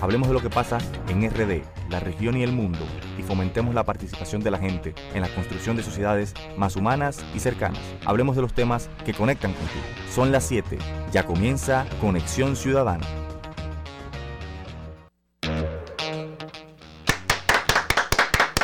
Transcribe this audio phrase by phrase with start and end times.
[0.00, 0.78] Hablemos de lo que pasa
[1.08, 2.78] en RD, la región y el mundo,
[3.18, 7.40] y fomentemos la participación de la gente en la construcción de sociedades más humanas y
[7.40, 7.80] cercanas.
[8.04, 9.82] Hablemos de los temas que conectan contigo.
[10.08, 10.78] Son las 7,
[11.10, 13.04] ya comienza Conexión Ciudadana.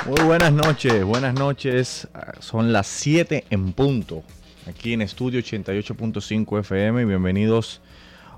[0.07, 2.07] Muy buenas noches, buenas noches.
[2.39, 4.23] Son las 7 en punto,
[4.69, 7.05] aquí en Estudio 88.5 FM.
[7.07, 7.81] Bienvenidos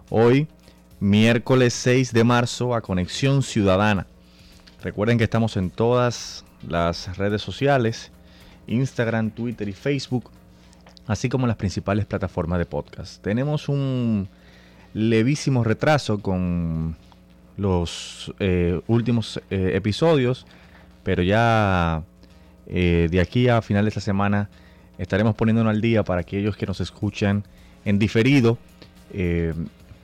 [0.08, 0.48] hoy
[1.00, 4.06] miércoles 6 de marzo a Conexión Ciudadana.
[4.82, 8.10] Recuerden que estamos en todas las redes sociales,
[8.66, 10.30] Instagram, Twitter y Facebook,
[11.06, 13.22] así como las principales plataformas de podcast.
[13.22, 14.28] Tenemos un
[14.94, 16.96] levísimo retraso con
[17.56, 20.46] los eh, últimos eh, episodios,
[21.02, 22.02] pero ya
[22.66, 24.48] eh, de aquí a final de esta semana
[24.98, 27.44] estaremos poniéndonos al día para aquellos que nos escuchan
[27.84, 28.58] en diferido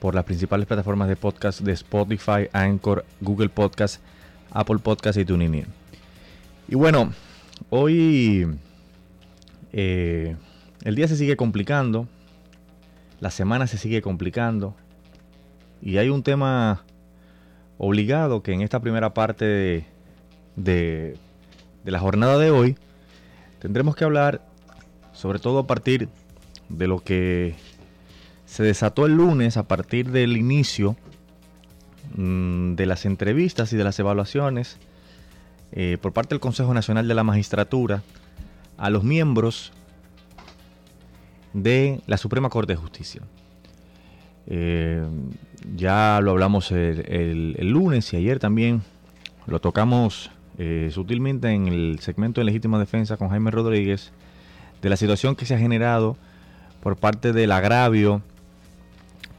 [0.03, 4.01] por las principales plataformas de podcast de Spotify, Anchor, Google Podcast,
[4.51, 5.65] Apple Podcast y TuneIn.
[6.67, 7.13] Y bueno,
[7.69, 8.45] hoy
[9.71, 10.35] eh,
[10.83, 12.09] el día se sigue complicando,
[13.21, 14.75] la semana se sigue complicando
[15.81, 16.83] y hay un tema
[17.77, 19.85] obligado que en esta primera parte de,
[20.57, 21.17] de,
[21.85, 22.75] de la jornada de hoy
[23.59, 24.41] tendremos que hablar
[25.13, 26.09] sobre todo a partir
[26.67, 27.55] de lo que
[28.53, 30.95] se desató el lunes a partir del inicio
[32.15, 34.77] mm, de las entrevistas y de las evaluaciones
[35.71, 38.03] eh, por parte del Consejo Nacional de la Magistratura
[38.77, 39.71] a los miembros
[41.53, 43.23] de la Suprema Corte de Justicia.
[44.45, 45.03] Eh,
[45.75, 48.83] ya lo hablamos el, lunes y ayer también
[49.47, 50.29] lo tocamos
[50.59, 54.11] eh, sutilmente en el segmento de legítima defensa con Jaime Rodríguez
[54.83, 56.17] de la situación que se ha generado
[56.83, 58.21] por parte del agravio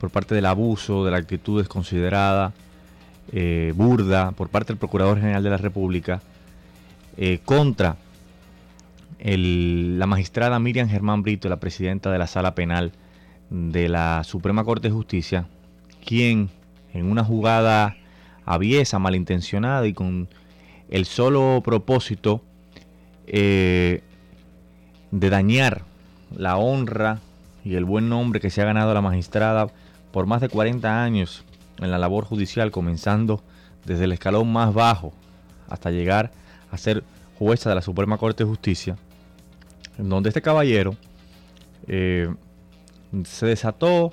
[0.04, 2.52] por parte del abuso, de la actitud desconsiderada,
[3.32, 6.20] eh, burda, por parte del Procurador General de la República,
[7.16, 7.96] eh, contra
[9.18, 12.92] la magistrada Miriam Germán Brito, la presidenta de la Sala Penal
[13.48, 15.46] de la Suprema Corte de Justicia,
[16.04, 16.50] quien
[16.92, 17.96] en una jugada
[18.44, 20.28] aviesa, malintencionada y con
[20.90, 22.42] el solo propósito
[23.26, 24.02] eh,
[25.12, 25.84] de dañar
[26.36, 27.20] la honra
[27.64, 29.68] y el buen nombre que se ha ganado la magistrada
[30.14, 31.42] por más de 40 años
[31.80, 33.42] en la labor judicial, comenzando
[33.84, 35.12] desde el escalón más bajo
[35.68, 36.30] hasta llegar
[36.70, 37.02] a ser
[37.36, 38.96] jueza de la Suprema Corte de Justicia,
[39.98, 40.94] en donde este caballero
[41.88, 42.32] eh,
[43.24, 44.12] se desató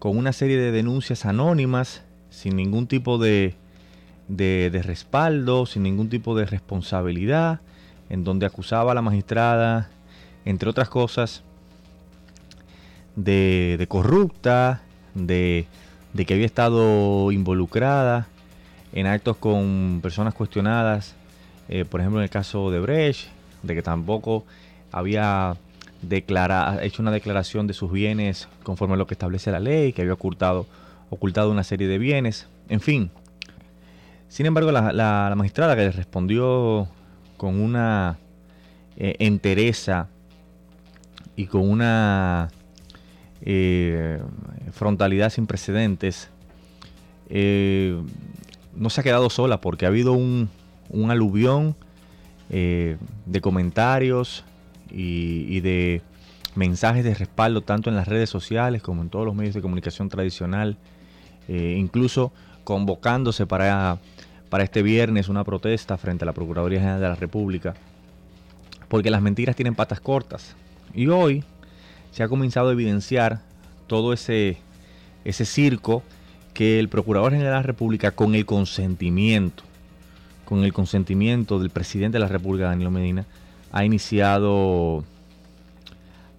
[0.00, 3.54] con una serie de denuncias anónimas, sin ningún tipo de,
[4.26, 7.60] de, respaldo, sin ningún tipo de responsabilidad,
[8.08, 9.88] en donde acusaba a la magistrada,
[10.44, 11.44] entre otras cosas,
[13.14, 14.82] de, de corrupta,
[15.26, 15.66] de,
[16.26, 18.28] que había estado involucrada
[18.92, 21.14] en actos con personas cuestionadas,
[21.68, 23.28] eh, por ejemplo en el caso de Brecht,
[23.62, 24.44] de que tampoco
[24.92, 25.56] había
[26.80, 30.14] hecho una declaración de sus bienes conforme a lo que establece la ley, que había
[30.14, 30.66] ocultado,
[31.10, 33.10] ocultado una serie de bienes, en fin.
[34.28, 36.88] Sin embargo, la, magistrada que le respondió
[37.36, 38.18] con una
[38.96, 40.08] eh, entereza
[41.34, 42.48] y con una
[43.42, 44.20] eh,
[44.72, 46.28] frontalidad sin precedentes,
[47.28, 48.00] eh,
[48.74, 50.48] no se ha quedado sola porque ha habido un,
[51.10, 51.76] aluvión
[52.50, 54.44] eh, de comentarios
[54.90, 56.02] y, de
[56.54, 60.08] mensajes de respaldo tanto en las redes sociales como en todos los medios de comunicación
[60.08, 60.76] tradicional,
[61.48, 62.32] incluso
[62.64, 63.98] convocándose para,
[64.48, 67.74] para este viernes una protesta frente a la Procuraduría General de la República,
[68.88, 70.56] porque las mentiras tienen patas cortas.
[70.94, 71.44] Y hoy,
[72.12, 73.40] se ha comenzado a evidenciar
[73.86, 74.58] todo ese,
[75.24, 76.02] ese circo
[76.54, 79.62] que el Procurador General de la República, con el consentimiento,
[80.44, 83.26] con el consentimiento del presidente de la República, Danilo Medina,
[83.70, 85.04] ha iniciado,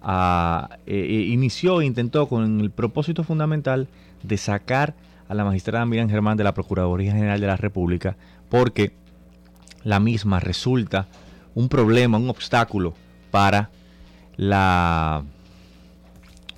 [0.02, 3.88] a, e, e, inició e intentó con el propósito fundamental
[4.22, 4.94] de sacar
[5.28, 8.16] a la magistrada Miriam Germán de la Procuraduría General de la República,
[8.48, 8.92] porque
[9.84, 11.06] la misma resulta
[11.54, 12.94] un problema, un obstáculo
[13.30, 13.70] para
[14.36, 15.22] la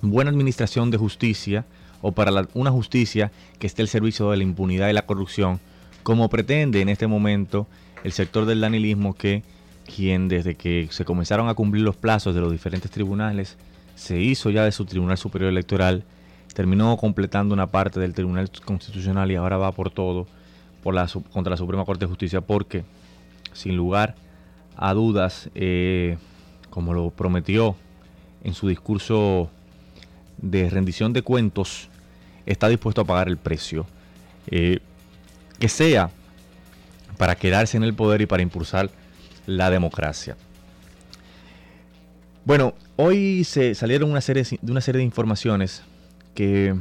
[0.09, 1.65] buena administración de justicia
[2.01, 5.59] o para una justicia que esté al servicio de la impunidad y la corrupción,
[6.03, 7.67] como pretende en este momento
[8.03, 9.43] el sector del danilismo que
[9.85, 13.57] quien desde que se comenzaron a cumplir los plazos de los diferentes tribunales
[13.95, 16.03] se hizo ya de su Tribunal Superior Electoral,
[16.53, 20.27] terminó completando una parte del Tribunal Constitucional y ahora va por todo
[20.83, 22.83] por la, contra la Suprema Corte de Justicia porque,
[23.53, 24.15] sin lugar
[24.75, 26.17] a dudas, eh,
[26.69, 27.75] como lo prometió
[28.43, 29.49] en su discurso
[30.37, 31.89] de rendición de cuentos,
[32.45, 33.85] está dispuesto a pagar el precio.
[34.47, 34.79] Eh,
[35.59, 36.09] que sea
[37.17, 38.89] para quedarse en el poder y para impulsar
[39.45, 40.35] la democracia.
[42.43, 45.83] Bueno, hoy se salieron una serie de una serie de informaciones
[46.35, 46.75] que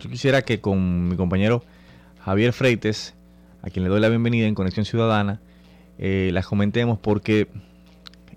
[0.00, 1.62] yo quisiera que con mi compañero
[2.24, 3.14] Javier Freites,
[3.62, 5.40] a quien le doy la bienvenida en Conexión Ciudadana,
[5.98, 7.48] eh, las comentemos porque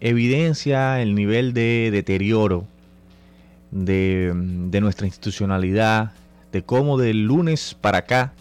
[0.02, 2.68] evidencia el nivel de deterioro
[3.72, 6.12] de, de nuestra institucionalidad,
[6.52, 8.34] de cómo del lunes para acá,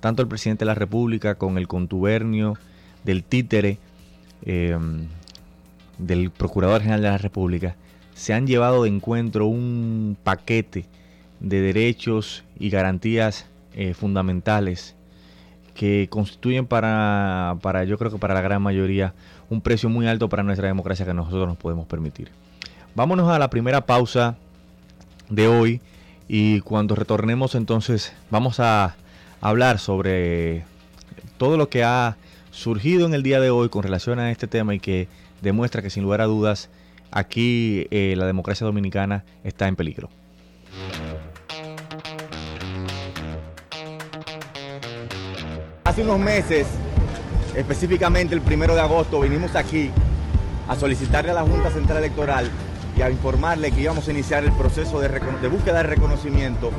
[0.00, 2.56] tanto el presidente de la República con el contubernio
[3.04, 3.78] del títere,
[4.44, 4.76] eh,
[5.98, 7.76] del Procurador General de la República,
[8.14, 10.86] se han llevado de encuentro un paquete
[11.40, 14.94] de derechos y garantías eh, fundamentales
[15.74, 19.14] que constituyen para, para, yo creo que para la gran mayoría,
[19.48, 22.30] un precio muy alto para nuestra democracia que nosotros nos podemos permitir.
[22.94, 24.36] Vámonos a la primera pausa
[25.30, 25.80] de hoy
[26.28, 28.96] y cuando retornemos entonces vamos a
[29.40, 30.64] hablar sobre
[31.38, 32.16] todo lo que ha
[32.50, 35.08] surgido en el día de hoy con relación a este tema y que
[35.40, 36.68] demuestra que sin lugar a dudas
[37.10, 40.10] aquí eh, la democracia dominicana está en peligro.
[45.84, 46.66] Hace unos meses,
[47.56, 49.90] específicamente el primero de agosto, vinimos aquí
[50.68, 52.48] a solicitarle a la Junta Central Electoral
[53.00, 56.70] y a informarle que íbamos a iniciar el proceso de, de búsqueda de reconocimiento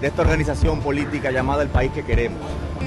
[0.00, 2.40] de esta organización política llamada El País que Queremos.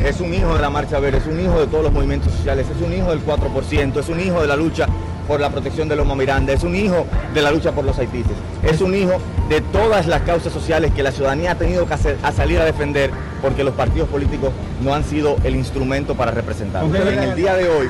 [0.03, 2.67] Es un hijo de la Marcha Verde, es un hijo de todos los movimientos sociales,
[2.69, 4.87] es un hijo del 4%, es un hijo de la lucha
[5.25, 8.35] por la protección de los Miranda, es un hijo de la lucha por los haitises,
[8.63, 9.13] es un hijo
[9.47, 12.65] de todas las causas sociales que la ciudadanía ha tenido que hacer, a salir a
[12.65, 13.11] defender
[13.41, 14.51] porque los partidos políticos
[14.81, 16.83] no han sido el instrumento para representar.
[16.83, 17.89] En el día de hoy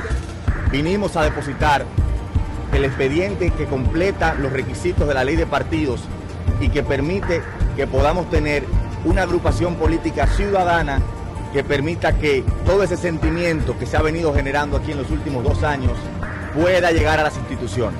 [0.72, 1.86] vinimos a depositar
[2.74, 6.02] el expediente que completa los requisitos de la ley de partidos
[6.60, 7.42] y que permite
[7.76, 8.66] que podamos tener
[9.06, 11.02] una agrupación política ciudadana
[11.54, 15.44] que permita que todo ese sentimiento que se ha venido generando aquí en los últimos
[15.44, 15.94] dos años
[16.54, 18.00] pueda llegar a las instituciones.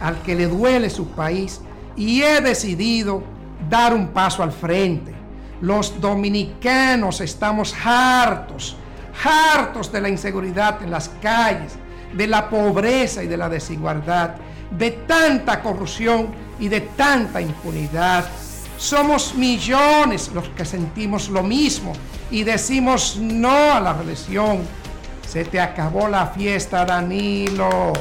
[0.00, 1.60] al que le duele su país
[1.96, 3.22] y he decidido
[3.68, 5.14] dar un paso al frente.
[5.60, 8.76] Los dominicanos estamos hartos,
[9.24, 11.74] hartos de la inseguridad en las calles,
[12.12, 14.34] de la pobreza y de la desigualdad,
[14.70, 16.28] de tanta corrupción
[16.58, 18.24] y de tanta impunidad.
[18.76, 21.92] Somos millones los que sentimos lo mismo
[22.30, 24.62] y decimos no a la reelección.
[25.26, 27.92] Se te acabó la fiesta, Danilo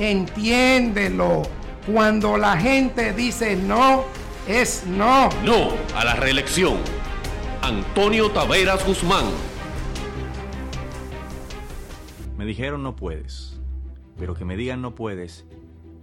[0.00, 1.42] entiéndelo.
[1.92, 4.04] Cuando la gente dice no,
[4.48, 5.28] es no.
[5.44, 6.78] No a la reelección.
[7.62, 9.26] Antonio Taveras Guzmán.
[12.38, 13.60] Me dijeron no puedes,
[14.18, 15.44] pero que me digan no puedes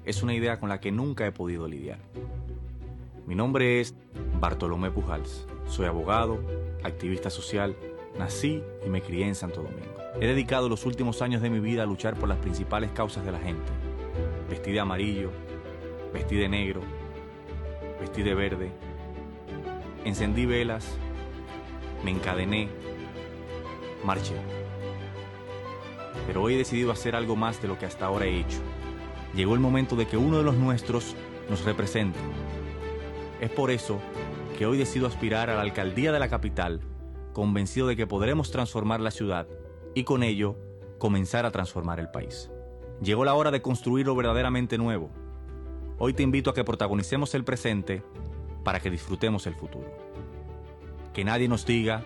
[0.05, 1.99] es una idea con la que nunca he podido lidiar.
[3.25, 3.95] Mi nombre es
[4.39, 5.47] Bartolomé Pujals.
[5.67, 6.39] Soy abogado,
[6.83, 7.75] activista social,
[8.17, 9.97] nací y me crié en Santo Domingo.
[10.21, 13.31] He dedicado los últimos años de mi vida a luchar por las principales causas de
[13.31, 13.86] la gente
[14.49, 15.31] Vestí de amarillo,
[16.13, 16.81] vestí de negro,
[17.99, 18.71] vestí de verde.
[20.05, 20.87] Encendí velas,
[22.03, 22.69] me encadené,
[24.05, 24.35] marché.
[26.25, 28.59] Pero hoy he decidido hacer algo más de lo que hasta ahora he hecho.
[29.35, 31.15] Llegó el momento de que uno de los nuestros
[31.49, 32.19] nos represente.
[33.41, 33.99] Es por eso
[34.57, 36.81] que hoy decido aspirar a la alcaldía de la capital,
[37.33, 39.47] convencido de que podremos transformar la ciudad
[39.93, 40.57] y con ello
[40.97, 42.49] comenzar a transformar el país.
[43.01, 45.11] Llegó la hora de construir lo verdaderamente nuevo.
[45.99, 48.01] Hoy te invito a que protagonicemos el presente
[48.63, 49.91] para que disfrutemos el futuro.
[51.13, 52.03] Que nadie nos diga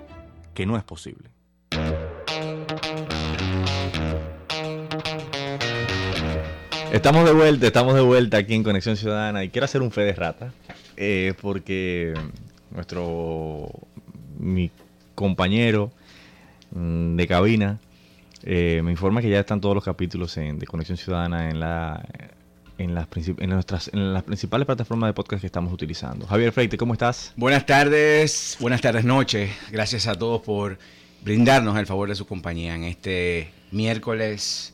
[0.54, 1.30] que no es posible.
[6.92, 10.02] Estamos de vuelta, estamos de vuelta aquí en Conexión Ciudadana y quiero hacer un fe
[10.02, 10.52] de rata
[10.98, 12.14] eh, porque
[12.70, 13.70] nuestro
[14.38, 14.72] mi
[15.16, 15.92] compañero
[16.72, 17.80] mm, de cabina
[18.44, 22.06] eh, me informa que ya están todos los capítulos en- de Conexión Ciudadana en la
[22.78, 23.08] en las,
[23.38, 26.26] en, nuestras, en las principales plataformas de podcast que estamos utilizando.
[26.26, 27.32] Javier Freite, ¿cómo estás?
[27.36, 29.52] Buenas tardes, buenas tardes, noches.
[29.72, 30.80] Gracias a todos por
[31.24, 34.74] brindarnos el favor de su compañía en este miércoles.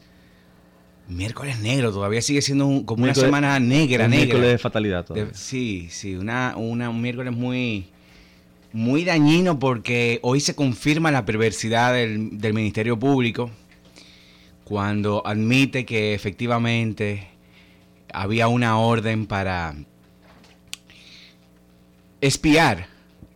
[1.10, 4.26] Miércoles negro, todavía sigue siendo un- como una semana negra, un negra.
[4.26, 5.32] miércoles de fatalidad todavía.
[5.32, 7.88] De- sí, sí, una, una- un miércoles muy,
[8.74, 13.50] muy dañino porque hoy se confirma la perversidad del, del Ministerio Público
[14.64, 17.30] cuando admite que efectivamente
[18.14, 19.76] había una orden para
[22.22, 22.88] espiar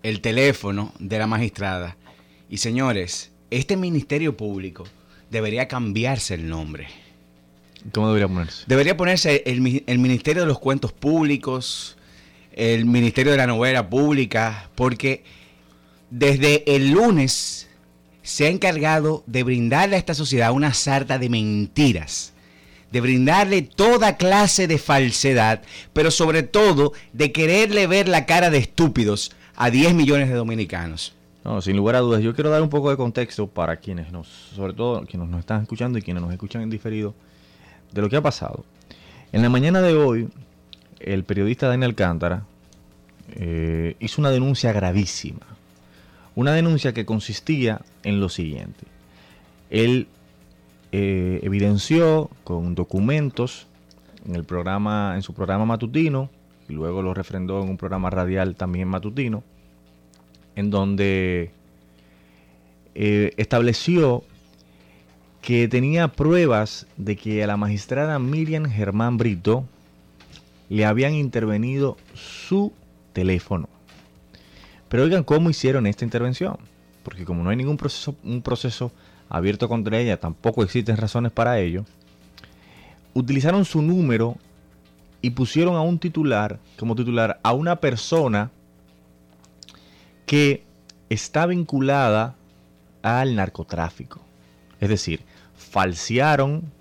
[0.04, 1.96] el teléfono de la magistrada.
[2.50, 4.86] Y señores, este Ministerio Público
[5.30, 6.88] debería cambiarse el nombre.
[7.94, 8.64] ¿Cómo debería ponerse?
[8.68, 11.98] Debería ponerse el, el Ministerio de los Cuentos Públicos,
[12.53, 15.24] el Ministerio de la Novela Pública, porque
[16.10, 17.70] desde el lunes
[18.24, 22.34] se ha encargado de brindarle a esta sociedad una sarta de mentiras,
[22.91, 25.62] de brindarle toda clase de falsedad,
[25.93, 31.15] pero sobre todo de quererle ver la cara de estúpidos a 10 millones de dominicanos.
[31.43, 32.22] No, sin lugar a dudas.
[32.22, 35.62] Yo quiero dar un poco de contexto para quienes nos, sobre todo quienes nos están
[35.62, 37.15] escuchando y quienes nos escuchan en diferido,
[37.91, 38.63] de lo que ha pasado.
[39.31, 40.29] En la mañana de hoy,
[41.05, 42.46] el periodista Daniel Alcántara
[43.34, 45.46] eh, hizo una denuncia gravísima.
[46.36, 48.86] Una denuncia que consistía en lo siguiente.
[49.70, 50.08] Él
[50.91, 53.67] eh, evidenció con documentos
[54.25, 56.29] en el programa, en su programa matutino,
[56.70, 59.43] y luego lo refrendó en un programa radial también matutino,
[60.55, 61.51] en donde
[62.96, 64.24] eh, estableció
[65.41, 69.65] que tenía pruebas de que a la magistrada Miriam Germán Brito
[70.72, 72.72] le habían intervenido su
[73.12, 73.68] teléfono.
[74.88, 76.56] Pero oigan cómo hicieron esta intervención.
[77.04, 78.94] Porque como no hay ningún proceso, un proceso
[79.28, 81.84] abierto contra ella, tampoco existen razones para ello.
[83.13, 84.38] Utilizaron su número
[85.22, 88.50] y pusieron a un titular, como titular, a una persona
[90.25, 90.63] que
[91.10, 92.36] está vinculada
[93.01, 94.22] al narcotráfico.
[94.80, 96.72] Es decir, falsearon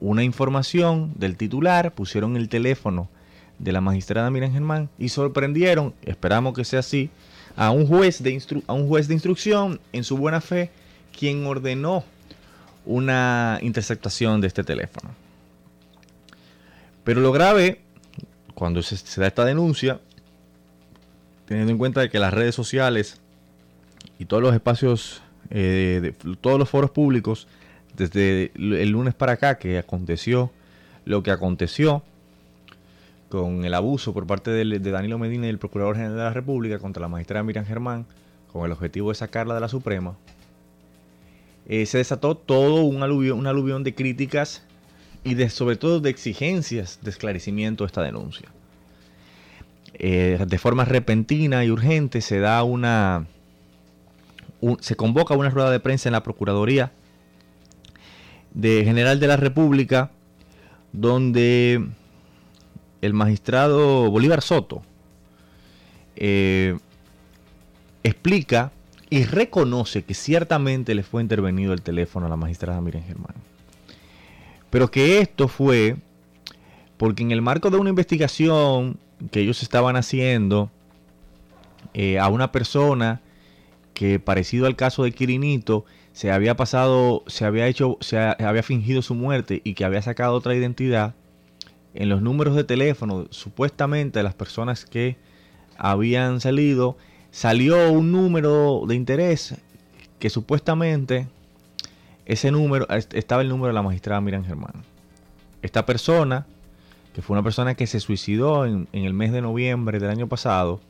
[0.00, 3.08] una información del titular, pusieron el teléfono
[3.58, 7.10] de la magistrada Miriam Germán y sorprendieron, esperamos que sea así,
[7.56, 10.70] a un juez de, instru- a un juez de instrucción en su buena fe,
[11.18, 12.04] quien ordenó
[12.86, 15.10] una interceptación de este teléfono.
[17.04, 17.80] Pero lo grave,
[18.54, 20.00] cuando se, da esta denuncia,
[21.46, 23.20] teniendo en cuenta que las redes sociales
[24.18, 27.48] y todos los espacios, eh, todos los foros públicos,
[27.96, 30.50] desde el lunes para acá que aconteció
[31.04, 32.02] lo que aconteció
[33.28, 36.32] con el abuso por parte del- de, Danilo Medina y el Procurador General de la
[36.32, 38.06] República contra la magistrada Miriam Germán,
[38.52, 40.16] con el objetivo de sacarla de la Suprema,
[41.68, 44.64] eh, se desató todo un aluvión, un aluvión de críticas
[45.22, 48.48] y de, sobre todo de exigencias de esclarecimiento de esta denuncia.
[49.94, 53.26] Eh, de forma repentina y urgente se da una
[54.62, 56.90] un- se convoca una rueda de prensa en la Procuraduría
[58.54, 60.10] de General de la República
[60.92, 61.86] donde
[63.00, 64.82] el magistrado Bolívar Soto
[66.16, 66.76] eh,
[68.02, 68.72] explica
[69.08, 73.34] y reconoce que ciertamente le fue intervenido el teléfono a la magistrada Miriam Germán.
[74.70, 75.96] Pero que esto fue
[76.96, 78.98] porque en el marco de una investigación
[79.30, 80.70] que ellos estaban haciendo
[81.94, 83.20] eh, a una persona
[83.94, 85.84] que parecido al caso de Quirinito
[86.20, 90.02] se había pasado, se había hecho, se ha- había fingido su muerte y que había
[90.02, 91.14] sacado otra identidad
[91.94, 95.16] en los números de teléfono supuestamente de las personas que
[95.78, 96.98] habían salido
[97.30, 99.54] salió un número de interés
[100.18, 101.26] que supuestamente
[102.26, 104.74] ese número est- estaba el número de la magistrada Miriam Germán.
[105.62, 106.44] Esta persona,
[107.14, 110.26] que fue una persona que se suicidó en, en el mes de noviembre del año
[110.26, 110.82] pasado,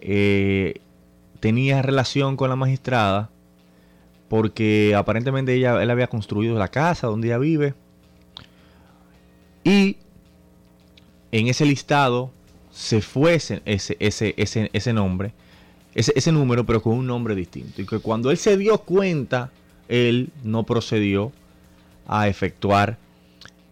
[0.00, 0.80] eh,
[1.38, 3.30] tenía relación con la magistrada
[4.30, 7.74] porque aparentemente ella, él había construido la casa donde ella vive
[9.64, 9.96] y
[11.32, 12.30] en ese listado
[12.70, 15.32] se fue ese, ese, ese, ese, nombre,
[15.96, 17.82] ese número, pero con un nombre distinto.
[17.82, 19.50] Y que cuando él se dio cuenta,
[19.88, 21.32] él no procedió
[22.06, 22.98] a efectuar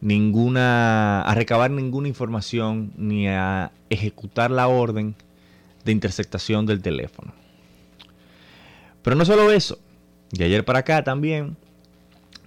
[0.01, 5.15] ninguna, a recabar ninguna información ni a ejecutar la orden
[5.85, 7.33] de interceptación del teléfono.
[9.03, 9.79] Pero no solo eso,
[10.33, 11.57] de ayer para acá también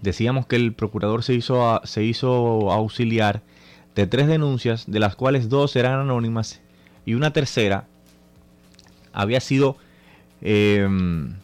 [0.02, 3.42] decíamos que el procurador se hizo, se hizo auxiliar
[3.96, 6.62] de tres denuncias, de las cuales dos eran anónimas
[7.06, 7.88] y una tercera
[9.14, 9.78] había sido
[10.42, 11.36] em,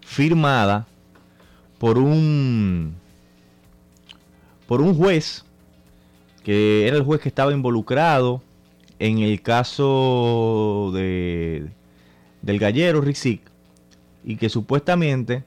[0.00, 0.86] firmada
[1.78, 2.94] por un
[4.66, 5.44] por un juez
[6.44, 8.42] que era el juez que estaba involucrado
[8.98, 11.68] en el caso de
[12.42, 13.40] del gallero Rixic
[14.24, 15.44] y que supuestamente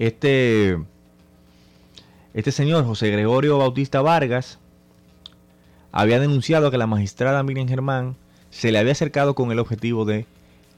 [0.00, 0.78] este
[2.32, 4.58] este señor José Gregorio Bautista Vargas
[5.92, 8.16] había denunciado que la magistrada Miriam Germán
[8.48, 10.24] se le había acercado con el objetivo de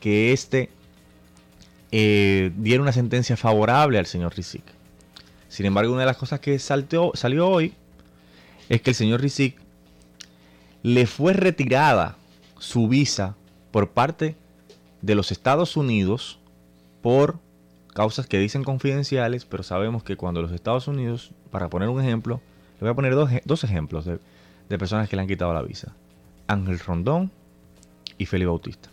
[0.00, 0.70] que éste
[1.92, 4.64] eh, diera una sentencia favorable al señor Rizik.
[5.48, 7.12] Sin embargo, una de las cosas que salió
[7.48, 7.74] hoy
[8.68, 9.56] es que el señor Rizik
[10.82, 12.16] le fue retirada
[12.58, 13.36] su visa
[13.70, 14.34] por parte
[15.00, 16.40] de los Estados Unidos
[17.02, 17.38] por
[17.92, 22.40] causas que dicen confidenciales, pero sabemos que cuando los Estados Unidos, para poner un ejemplo,
[22.74, 24.18] le voy a poner dos, dos ejemplos de,
[24.68, 25.94] de personas que le han quitado la visa.
[26.46, 27.30] Ángel Rondón
[28.18, 28.90] y Felipe Bautista.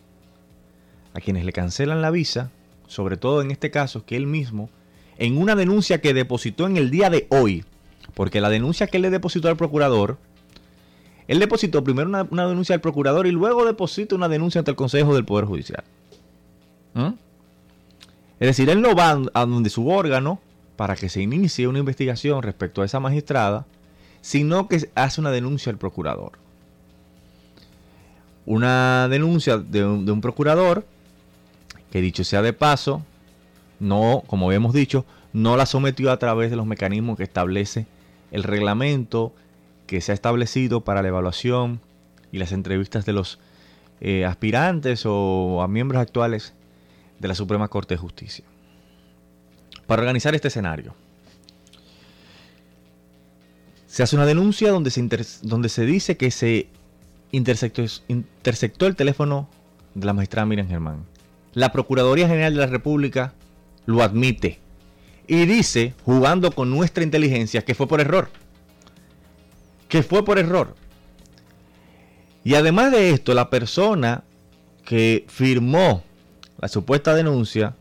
[1.14, 2.52] A quienes le cancelan la visa,
[2.88, 4.70] sobre todo en este caso, que él mismo,
[5.18, 7.66] en una denuncia que depositó en el día de hoy,
[8.14, 10.18] porque la denuncia que él le depositó al procurador,
[11.28, 15.14] él depositó primero una, denuncia al procurador y luego depositó una denuncia ante el Consejo
[15.14, 15.84] del Poder Judicial.
[16.96, 17.10] ¿Mm?
[18.40, 20.40] Es decir, él no va a donde su órgano
[20.78, 23.66] para que se inicie una investigación respecto a esa magistrada,
[24.22, 26.32] sino que hace una denuncia al procurador.
[28.46, 30.86] Una denuncia de un, procurador
[31.92, 33.04] que dicho sea de paso,
[33.80, 37.86] no, como hemos dicho, no la sometió a través de los mecanismos que establece
[38.32, 39.34] el reglamento
[39.86, 41.82] que se ha establecido para la evaluación
[42.32, 43.40] y las entrevistas de los
[44.00, 46.54] eh, aspirantes o a miembros actuales
[47.20, 48.46] de la Suprema Corte de Justicia.
[49.86, 50.96] Para organizar este escenario,
[53.88, 55.08] se hace una denuncia donde se,
[55.42, 56.68] donde se dice que se
[57.32, 59.50] intersectó, intersectó el teléfono
[59.96, 61.06] de la magistrada Miriam Germán.
[61.54, 63.34] La Procuraduría General de la República
[63.86, 64.60] lo admite
[65.28, 68.30] y dice, jugando con nuestra inteligencia, que fue por error.
[69.88, 70.76] Que fue por error.
[72.44, 74.24] Y además de esto, la persona
[74.86, 76.04] que firmó
[76.60, 77.76] la supuesta denuncia,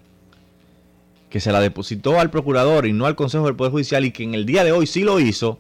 [1.31, 4.23] que se la depositó al procurador y no al Consejo del Poder Judicial y que
[4.23, 5.59] en el día de hoy sí lo hizo,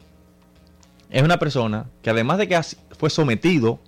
[1.11, 2.61] es una persona que además de que
[2.99, 3.79] fue sometido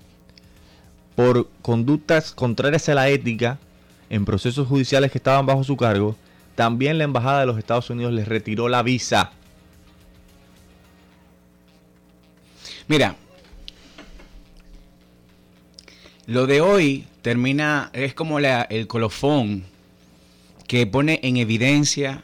[1.14, 3.58] por conductas contrarias a la ética
[4.08, 6.16] en procesos judiciales que estaban bajo su cargo,
[6.54, 9.32] también la Embajada de los Estados Unidos les retiró la visa.
[12.88, 13.16] Mira,
[16.30, 19.64] lo de hoy termina, es como el colofón
[20.68, 22.22] que pone en evidencia...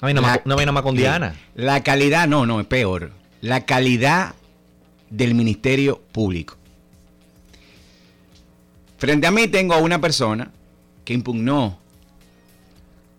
[0.00, 1.36] Una vaina más con Diana.
[1.54, 4.34] La calidad, no, no, es peor la calidad
[5.10, 6.56] del Ministerio Público.
[8.98, 10.50] Frente a mí tengo a una persona
[11.04, 11.78] que impugnó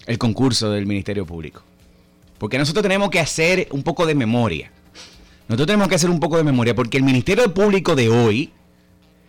[0.07, 1.61] el concurso del Ministerio Público.
[2.39, 4.71] Porque nosotros tenemos que hacer un poco de memoria.
[5.47, 8.51] Nosotros tenemos que hacer un poco de memoria porque el Ministerio Público de hoy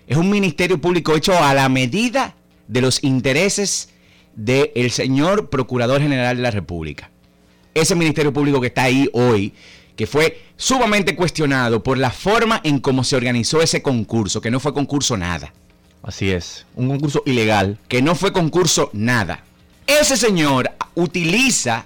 [0.09, 2.35] es un Ministerio Público hecho a la medida
[2.67, 3.91] de los intereses
[4.35, 7.11] del señor Procurador General de la República.
[7.75, 9.53] Ese Ministerio Público que está ahí hoy
[9.97, 14.61] que fue sumamente cuestionado por la forma en cómo se organizó ese concurso, que no
[14.61, 15.53] fue concurso nada.
[16.03, 17.79] Así es, un concurso ilegal.
[17.89, 19.43] Que no fue concurso nada.
[19.87, 21.85] Ese señor utiliza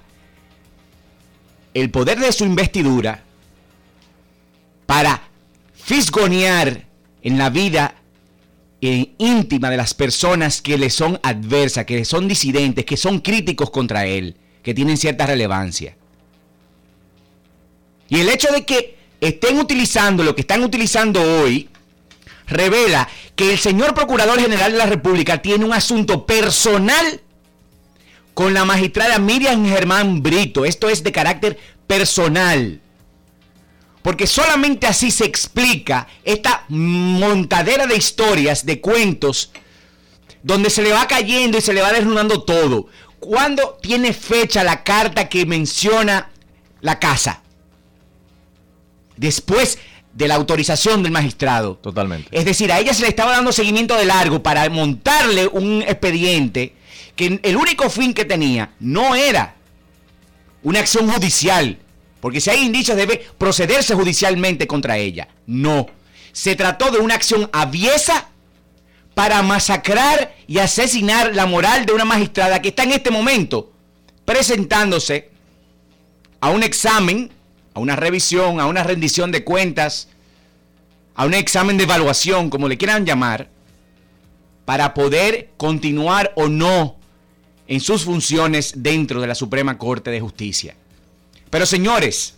[1.74, 3.22] el poder de su investidura
[4.86, 5.22] para
[5.72, 6.84] fisgonear
[7.22, 7.94] en la vida
[8.82, 14.06] íntima de las personas que le son adversas, que son disidentes, que son críticos contra
[14.06, 15.96] él, que tienen cierta relevancia.
[18.08, 21.68] Y el hecho de que estén utilizando lo que están utilizando hoy
[22.48, 27.20] revela que el señor Procurador General de la República tiene un asunto personal
[28.34, 30.64] con la magistrada Miriam Germán Brito.
[30.64, 32.80] Esto es de carácter personal.
[34.02, 39.52] Porque solamente así se explica esta montadera de historias, de cuentos,
[40.42, 42.88] donde se le va cayendo y se le va desnudando todo.
[43.20, 46.30] ¿Cuándo tiene fecha la carta que menciona
[46.80, 47.42] la casa?
[49.22, 49.78] después
[50.12, 51.76] de la autorización del magistrado.
[51.76, 52.28] Totalmente.
[52.30, 56.74] Es decir, a ella se le estaba dando seguimiento de largo para montarle un expediente
[57.16, 59.54] que el único fin que tenía no era
[60.62, 61.78] una acción judicial,
[62.22, 65.26] porque si hay indicios debe procederse judicialmente contra ella.
[65.44, 65.88] No.
[66.30, 68.28] Se trató de una acción aviesa
[69.12, 73.72] para masacrar y asesinar la moral de una magistrada que está en este momento
[74.24, 75.30] presentándose
[76.38, 77.32] a un examen,
[77.74, 80.06] a una revisión, a una rendición de cuentas,
[81.16, 83.50] a un examen de evaluación, como le quieran llamar,
[84.64, 86.98] para poder continuar o no
[87.66, 90.76] en sus funciones dentro de la Suprema Corte de Justicia.
[91.52, 92.34] Pero señores,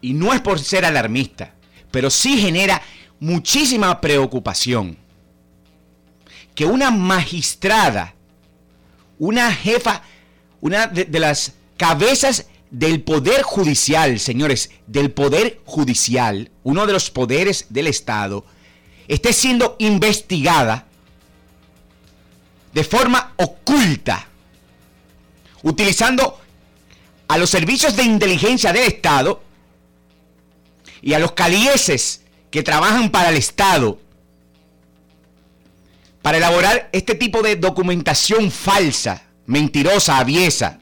[0.00, 1.54] y no es por ser alarmista,
[1.92, 2.82] pero sí genera
[3.20, 4.98] muchísima preocupación
[6.56, 8.16] que una magistrada,
[9.20, 10.02] una jefa,
[10.60, 17.66] una de, las cabezas del poder judicial, señores, del poder judicial, uno de los poderes
[17.68, 18.44] del Estado,
[19.06, 20.88] esté siendo investigada
[22.74, 24.26] de forma oculta,
[25.62, 26.41] utilizando
[27.32, 29.42] a los servicios de inteligencia del Estado
[31.00, 33.98] y a los calieses que trabajan para el Estado
[36.20, 40.78] para elaborar este tipo de documentación falsa, mentirosa, aviesa,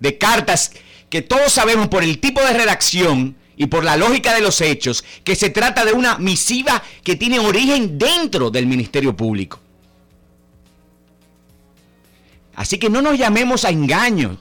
[0.00, 0.72] de cartas
[1.10, 5.04] que todos sabemos por el tipo de redacción y por la lógica de los hechos
[5.22, 9.60] que se trata de una misiva que tiene origen dentro del Ministerio Público.
[12.54, 14.40] Así que no nos llamemos a engaño.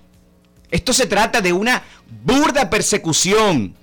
[0.71, 1.83] Esto se trata de una
[2.23, 3.75] burda persecución.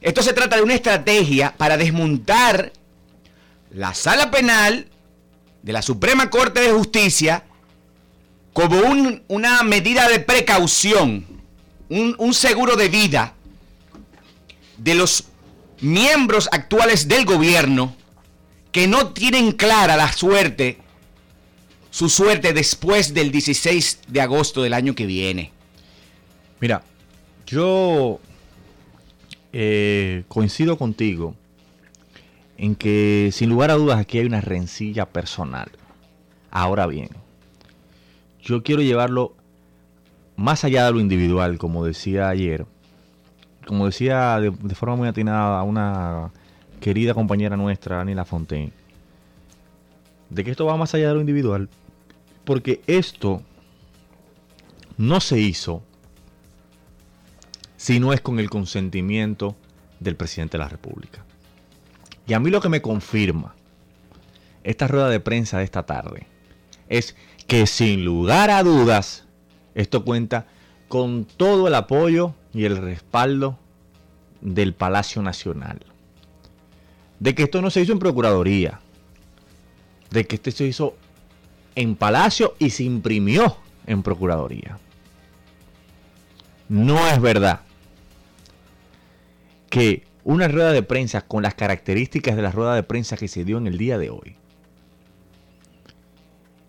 [0.00, 2.72] Esto se trata de una estrategia para desmontar
[3.70, 4.86] la sala penal
[5.62, 7.44] de la Suprema Corte de Justicia
[8.52, 11.26] como un, una medida de precaución,
[11.88, 13.34] un, un seguro de vida
[14.76, 15.24] de los
[15.80, 17.96] miembros actuales del gobierno
[18.72, 20.78] que no tienen clara la suerte,
[21.90, 25.52] su suerte después del 16 de agosto del año que viene.
[26.64, 26.80] Mira,
[27.46, 28.20] yo
[29.52, 31.34] eh, coincido contigo
[32.56, 35.70] en que sin lugar a dudas aquí hay una rencilla personal.
[36.50, 37.10] Ahora bien,
[38.40, 39.34] yo quiero llevarlo
[40.36, 42.64] más allá de lo individual, como decía ayer,
[43.66, 46.30] como decía de, forma muy atinada una
[46.80, 48.72] querida compañera nuestra, Ani Lafontaine,
[50.30, 51.68] de que esto va más allá de lo individual,
[52.46, 53.42] porque esto
[54.96, 55.82] no se hizo
[57.84, 59.56] si no es con el consentimiento
[60.00, 61.22] del presidente de la República.
[62.26, 63.54] Y a mí lo que me confirma
[64.62, 66.26] esta rueda de prensa de esta tarde
[66.88, 67.14] es
[67.46, 69.26] que sin lugar a dudas
[69.74, 70.46] esto cuenta
[70.88, 73.58] con todo el apoyo y el respaldo
[74.40, 75.80] del Palacio Nacional.
[77.20, 78.80] De que esto no se hizo en Procuraduría.
[80.08, 80.96] De que esto se hizo
[81.74, 84.78] en Palacio y se imprimió en Procuraduría.
[86.70, 87.60] No es verdad
[89.74, 93.44] que una rueda de prensa con las características de la rueda de prensa que se
[93.44, 94.36] dio en el día de hoy.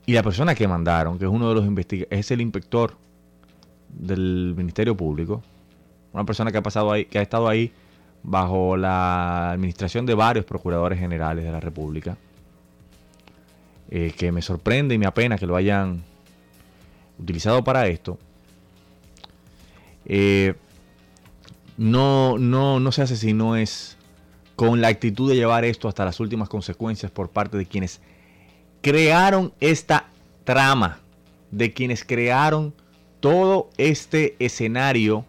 [0.08, 2.98] Y la persona que mandaron, que es uno de los investigadores, es el inspector
[3.90, 5.44] del Ministerio Público,
[6.14, 7.72] una persona que ha pasado ahí, que ha estado ahí
[8.24, 12.18] bajo la administración de varios procuradores generales de la República,
[13.92, 16.02] eh, que me sorprende y me apena que lo hayan
[17.20, 18.18] utilizado para esto.
[20.08, 20.56] Eh,
[21.78, 23.98] no, no, no se hace si no es
[24.56, 28.00] con la actitud de llevar esto hasta las últimas consecuencias por parte de quienes
[28.82, 30.08] crearon esta
[30.44, 31.00] trama,
[31.52, 32.74] de quienes crearon
[33.20, 35.26] todo este escenario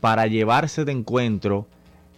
[0.00, 1.66] para llevarse de encuentro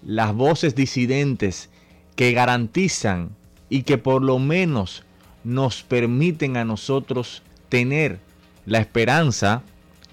[0.04, 1.70] las voces disidentes
[2.14, 3.30] que garantizan
[3.68, 5.04] y que por lo menos
[5.42, 8.18] nos permiten a nosotros tener
[8.66, 9.62] la esperanza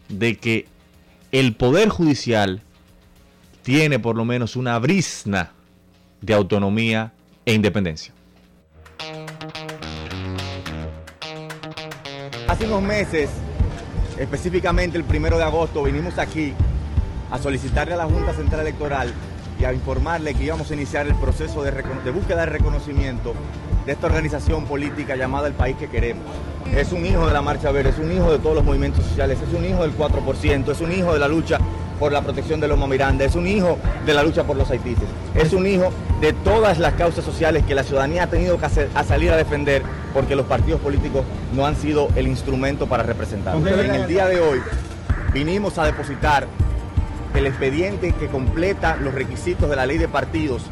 [0.09, 0.67] de que
[1.31, 2.61] el Poder Judicial
[3.67, 5.51] tiene por lo menos una brisna
[6.21, 7.11] de autonomía
[7.45, 8.13] e independencia.
[12.47, 13.29] Hace unos meses,
[14.17, 16.53] específicamente el primero de agosto, vinimos aquí
[17.29, 19.11] a solicitarle a la Junta Central Electoral
[19.59, 23.33] y a informarle que íbamos a iniciar el proceso de, de, búsqueda de reconocimiento
[23.85, 26.23] de esta organización política llamada El País que Queremos.
[26.73, 29.37] Es un hijo de la Marcha Verde, es un hijo de todos los movimientos sociales,
[29.45, 31.59] es un hijo del 4%, es un hijo de la lucha
[31.99, 34.97] por la protección de los Miranda, es un hijo de la lucha por los haitíes,
[35.35, 38.89] es un hijo de todas las causas sociales que la ciudadanía ha tenido que hacer,
[38.95, 39.81] a salir a defender
[40.13, 43.55] porque los partidos políticos no han sido el instrumento para representar.
[43.55, 44.61] En el día de hoy
[45.33, 46.47] vinimos a depositar
[47.35, 50.63] el expediente que completa los requisitos de la ley de partidos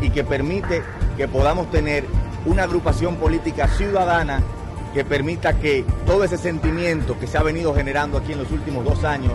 [0.00, 0.82] y que permite
[1.16, 2.04] que podamos tener
[2.44, 4.42] una agrupación política ciudadana
[4.94, 8.84] que permita que todo ese sentimiento que se ha venido generando aquí en los últimos
[8.84, 9.34] dos años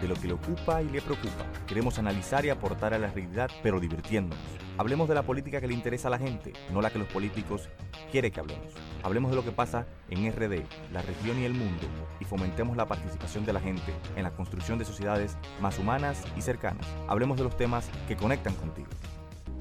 [0.00, 1.44] de lo que le ocupa y le preocupa.
[1.66, 4.38] Queremos analizar y aportar a la realidad, pero divirtiéndonos.
[4.76, 7.68] Hablemos de la política que le interesa a la gente, no la que los políticos
[8.12, 8.72] quieren que hablemos.
[9.02, 11.82] Hablemos de lo que pasa en RD, la región y el mundo,
[12.20, 16.42] y fomentemos la participación de la gente en la construcción de sociedades más humanas y
[16.42, 16.86] cercanas.
[17.08, 18.88] Hablemos de los temas que conectan contigo.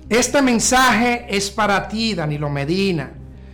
[0.10, 3.12] Este mensaje es para ti, Danilo Medina.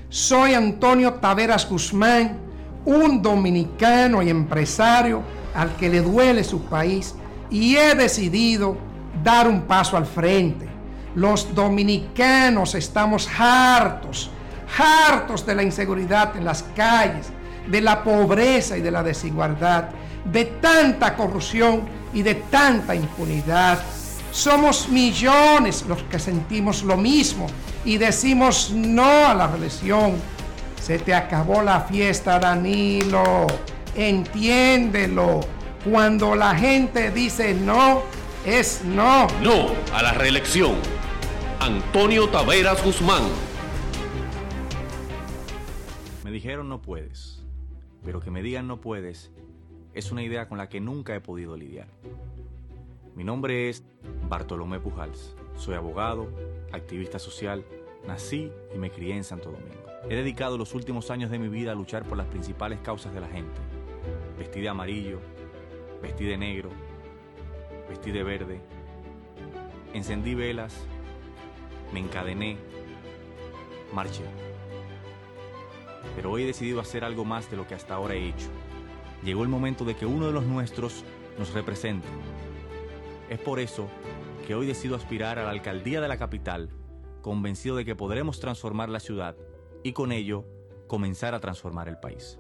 [0.10, 2.40] Soy Antonio Taveras Guzmán,
[2.86, 7.16] un dominicano y empresario al que le duele su país
[7.50, 8.78] y he decidido
[9.24, 10.68] dar un paso al frente.
[11.16, 14.32] Los dominicanos estamos hartos,
[14.78, 17.28] hartos de la inseguridad en las calles,
[17.68, 19.90] de la pobreza y de la desigualdad,
[20.26, 21.82] de tanta corrupción
[22.14, 23.80] y de tanta impunidad.
[24.32, 27.46] Somos millones los que sentimos lo mismo
[27.86, 30.16] y decimos no a la reelección.
[30.82, 33.46] Se te acabó la fiesta, Danilo.
[33.96, 35.42] Entiéndelo.
[35.90, 38.04] Cuando la gente dice no,
[38.46, 39.28] es no.
[39.42, 40.76] No a la reelección.
[41.60, 43.24] Antonio Taveras Guzmán.
[46.24, 47.44] Me dijeron no puedes,
[48.04, 49.32] pero que me digan no puedes
[49.94, 51.88] es una idea con la que nunca he podido lidiar.
[53.16, 53.84] Mi nombre es
[54.28, 55.36] Bartolomé Pujals.
[55.56, 56.30] Soy abogado,
[56.72, 57.64] activista social,
[58.08, 59.84] nací y me crié en Santo Domingo.
[60.10, 63.22] He dedicado los últimos años de mi vida a luchar por las principales causas de
[63.22, 63.62] la gente.
[64.38, 65.20] Vestí de amarillo,
[66.02, 66.70] vestí de negro,
[67.88, 68.62] vestí de verde,
[69.94, 70.74] encendí velas,
[71.94, 72.58] me encadené,
[73.94, 74.24] marché.
[76.16, 78.48] Pero hoy he decidido hacer algo más de lo que hasta ahora he hecho.
[79.24, 81.04] Llegó el momento de que uno de los nuestros
[81.38, 82.08] nos represente.
[83.30, 83.88] Es por eso
[84.46, 86.70] que hoy decido aspirar a la alcaldía de la capital,
[87.22, 89.36] convencido de que podremos transformar la ciudad
[89.84, 90.46] y con ello
[90.88, 92.38] comenzar a transformar el país.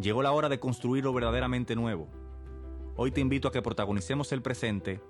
[0.00, 2.08] Llegó la hora de construir lo verdaderamente nuevo.
[2.96, 5.00] Hoy te invito a que protagonicemos el presente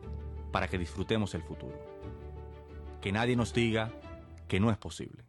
[0.51, 1.75] para que disfrutemos el futuro.
[3.01, 3.93] Que nadie nos diga
[4.49, 5.25] que no es posible.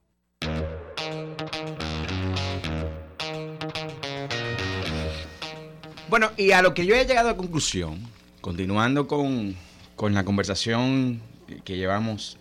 [6.09, 7.99] Bueno, y a lo que yo he llegado a conclusión,
[8.41, 9.55] continuando con,
[9.95, 11.21] con la conversación
[11.63, 12.37] que llevamos,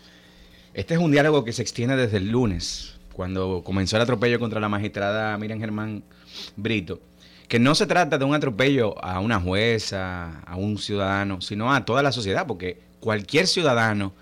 [0.74, 4.60] este es un diálogo que se extiende desde el lunes, cuando comenzó el atropello contra
[4.60, 6.04] la magistrada Miriam Germán
[6.56, 7.00] Brito,
[7.48, 11.84] que no se trata de un atropello a una jueza, a un ciudadano, sino a
[11.84, 14.14] toda la sociedad, porque cualquier ciudadano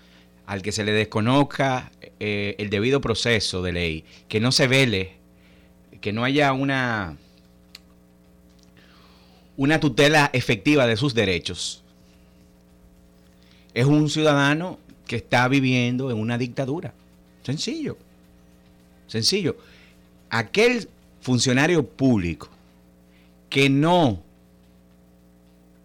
[0.45, 5.13] al que se le desconozca eh, el debido proceso de ley, que no se vele,
[6.01, 7.17] que no haya una,
[9.55, 11.83] una tutela efectiva de sus derechos,
[13.73, 16.93] es un ciudadano que está viviendo en una dictadura.
[17.43, 17.97] Sencillo.
[19.07, 19.57] Sencillo.
[20.29, 20.89] Aquel
[21.21, 22.49] funcionario público
[23.49, 24.23] que no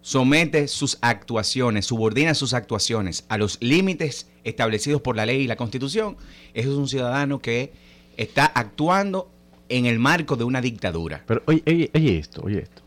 [0.01, 5.57] somete sus actuaciones, subordina sus actuaciones a los límites establecidos por la ley y la
[5.57, 6.17] constitución,
[6.55, 7.73] es un ciudadano que
[8.17, 9.29] está actuando
[9.69, 11.25] en el marco de una dictadura.
[11.27, 12.83] Pero oye, oye, oye esto, oye esto.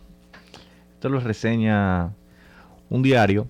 [0.93, 2.13] Esto lo reseña
[2.89, 3.47] un diario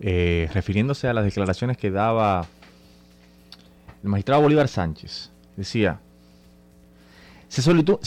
[0.00, 2.46] eh, refiriéndose a las declaraciones que daba
[4.02, 5.30] el magistrado Bolívar Sánchez.
[5.56, 6.00] Decía,
[7.50, 7.62] se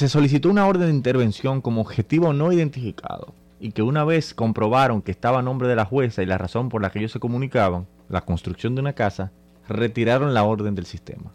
[0.07, 5.11] solicitó, una orden de intervención como objetivo no identificado y que una vez comprobaron que
[5.11, 7.85] estaba a nombre de la jueza y la razón por la que ellos se comunicaban,
[8.07, 9.31] la construcción de una casa,
[9.67, 11.31] retiraron la orden del sistema.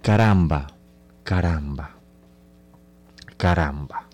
[0.00, 0.68] Caramba,
[1.24, 1.90] caramba,
[3.36, 4.04] caramba.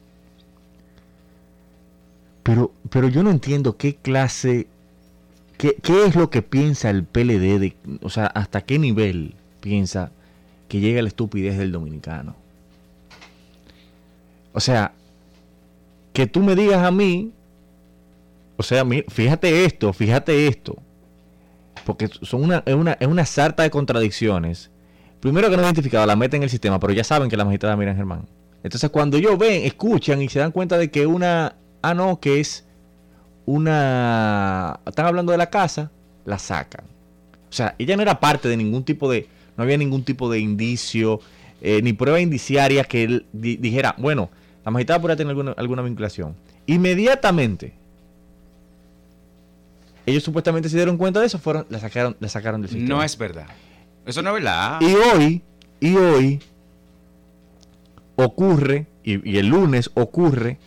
[2.43, 4.67] Pero, pero yo no entiendo qué clase,
[5.59, 10.11] qué, qué es lo que piensa el PLD, o sea, hasta qué nivel piensa
[10.69, 12.35] que llega la estupidez del dominicano.
[14.53, 14.93] O sea,
[16.13, 17.33] que tú me digas a mí,
[18.57, 20.77] o sea, fíjate esto, fíjate esto,
[21.85, 24.71] porque son una, es, una, es una sarta de contradicciones.
[25.21, 27.77] Primero que no identificado, la meta en el sistema, pero ya saben que la magistrada
[27.77, 28.27] Miriam Germán.
[28.63, 32.41] Entonces cuando ellos ven, escuchan y se dan cuenta de que una, ah no, que
[32.41, 32.65] es
[33.47, 35.91] una, están hablando de la casa,
[36.25, 36.85] la sacan.
[37.51, 40.39] O sea, ella no era parte de ningún tipo de, no había ningún tipo de
[40.39, 41.21] indicio,
[41.61, 44.31] eh, ni prueba indiciaria que él di dijera, bueno,
[44.65, 46.35] la magistrada podría tener alguna, alguna vinculación.
[46.67, 47.75] Inmediatamente,
[50.07, 52.97] ellos supuestamente se dieron cuenta de eso, fueron, la sacaron, la sacaron del sistema.
[52.97, 53.47] No es verdad.
[54.07, 54.81] Eso no es verdad.
[54.81, 55.43] Y hoy,
[55.81, 56.41] y hoy,
[58.17, 60.59] ocurre, y, y el lunes ocurre,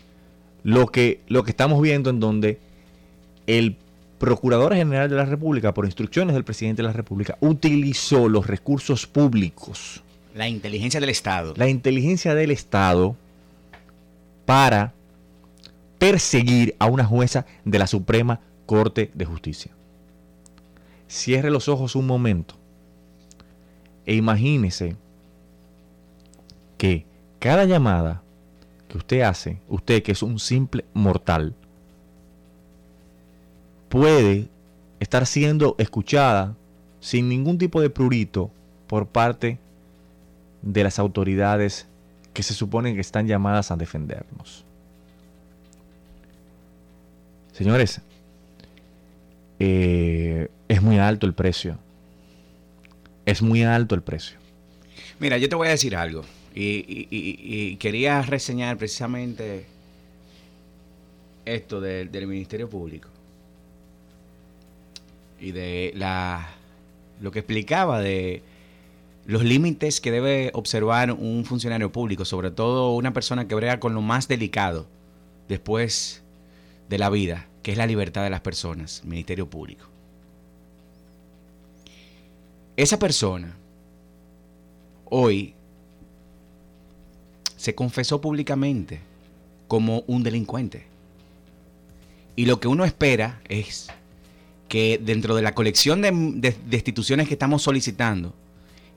[0.63, 2.59] lo que, lo que estamos viendo en donde
[3.45, 3.77] el
[4.19, 9.05] Procurador General de la República, por instrucciones del presidente de la República, utilizó los recursos
[9.05, 10.03] públicos,
[10.33, 11.53] La inteligencia del Estado.
[11.55, 13.15] la inteligencia del Estado,
[14.45, 14.93] para
[15.99, 19.71] perseguir a una jueza de la Suprema Corte de Justicia.
[21.07, 22.55] Cierre los ojos un momento
[24.05, 24.95] e imagínese
[26.77, 27.05] que
[27.39, 28.21] cada llamada
[28.87, 31.55] que usted hace, usted que es un simple mortal,
[33.97, 34.47] puede
[34.99, 36.55] estar siendo escuchada
[36.99, 38.51] sin ningún tipo de prurito
[38.85, 39.57] por parte
[40.61, 41.87] de las autoridades
[42.31, 44.63] que se suponen que están llamadas a defendernos.
[47.53, 48.01] Señores,
[49.57, 51.79] eh, es muy alto el precio.
[53.25, 54.37] Es muy alto el precio.
[55.19, 56.23] Mira, yo te voy a decir algo.
[56.53, 59.65] Y, quería reseñar precisamente
[61.45, 63.09] esto del Ministerio Público.
[65.39, 66.49] Y de la
[67.19, 68.43] lo que explicaba de
[69.25, 73.93] los límites que debe observar un funcionario público, sobre todo una persona que brega con
[73.93, 74.85] lo más delicado
[75.49, 76.23] después
[76.89, 79.85] de la vida, que es la libertad de las personas, Ministerio Público.
[82.77, 83.55] Esa persona
[85.05, 85.53] hoy
[87.57, 89.01] se confesó públicamente
[89.67, 90.85] como un delincuente.
[92.35, 93.89] Y lo que uno espera es
[94.67, 98.33] que dentro de la colección de, de- instituciones que estamos solicitando,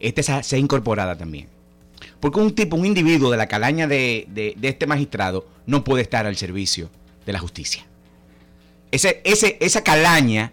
[0.00, 1.48] este sea, sea incorporada también.
[2.18, 6.02] Porque un tipo, un individuo de la calaña de, de- de este magistrado no puede
[6.02, 6.90] estar al servicio
[7.26, 7.86] de la justicia.
[8.90, 10.52] Ese, ese, esa calaña,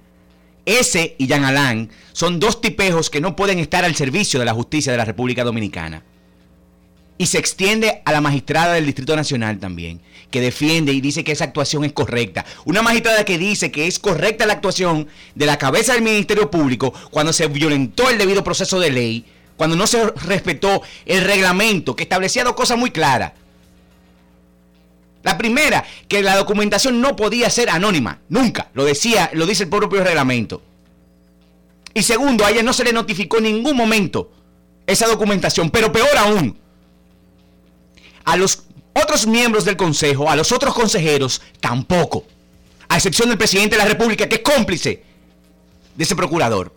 [0.66, 4.54] ese y Jean Alain, son dos tipejos que no pueden estar al servicio de la
[4.54, 6.04] justicia de la República Dominicana.
[7.18, 11.32] Y se extiende a la magistrada del Distrito Nacional también, que defiende y dice que
[11.32, 12.46] esa actuación es correcta.
[12.66, 16.94] Una magistrada que dice que es correcta la actuación de la cabeza del Ministerio Público
[17.10, 19.26] cuando se violentó el debido proceso de ley,
[19.56, 23.34] cuando no se respetó el reglamento que establecía dos cosas muy claras.
[25.24, 29.70] La primera, que la documentación no podía ser anónima, nunca, lo decía, lo dice el
[29.70, 30.62] propio reglamento.
[31.94, 34.32] Y segundo, a ella no se le notificó en ningún momento
[34.86, 36.58] esa documentación, pero peor aún,
[38.28, 38.64] a los
[38.94, 42.26] otros miembros del Consejo, a los otros consejeros, tampoco.
[42.90, 45.02] A excepción del presidente de la República, que es cómplice
[45.96, 46.74] de ese procurador.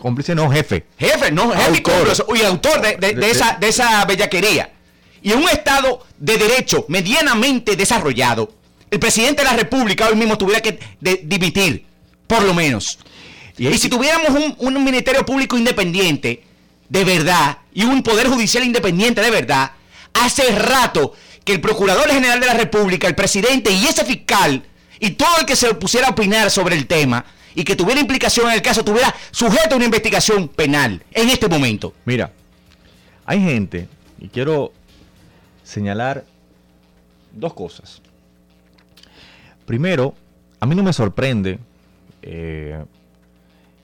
[0.00, 0.84] Cómplice no, jefe.
[0.98, 2.36] Jefe, no, jefe y Autor.
[2.36, 4.72] y autor de, de- de De- esa, de esa bellaquería.
[5.22, 8.52] Y en un Estado de derecho medianamente desarrollado,
[8.90, 10.78] el presidente de la República hoy mismo tuviera que
[11.24, 11.86] dimitir,
[12.26, 12.98] por lo menos.
[13.58, 16.44] Y Y, si tuviéramos un, un Ministerio Público independiente,
[16.88, 19.72] de verdad, y un Poder Judicial independiente de verdad,
[20.14, 21.12] hace rato
[21.44, 24.64] que el Procurador General de la República, el presidente y ese fiscal,
[24.98, 28.48] y todo el que se pusiera a opinar sobre el tema, y que tuviera implicación
[28.48, 31.94] en el caso, tuviera sujeto a una investigación penal en este momento.
[32.04, 32.30] Mira,
[33.24, 33.88] hay gente,
[34.20, 34.72] y quiero
[35.64, 36.24] señalar
[37.32, 38.02] dos cosas.
[39.64, 40.14] Primero,
[40.60, 41.58] a mí no me sorprende
[42.22, 42.84] eh,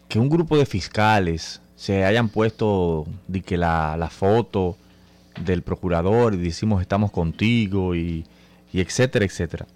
[0.09, 4.77] que un grupo de fiscales se hayan puesto de que la, la foto
[5.45, 8.25] del procurador y decimos estamos contigo y,
[8.73, 9.67] y etcétera, etcétera.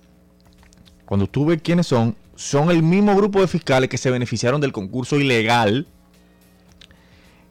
[1.05, 4.71] Cuando tú ves quiénes son, son el mismo grupo de fiscales que se beneficiaron del
[4.71, 5.88] concurso ilegal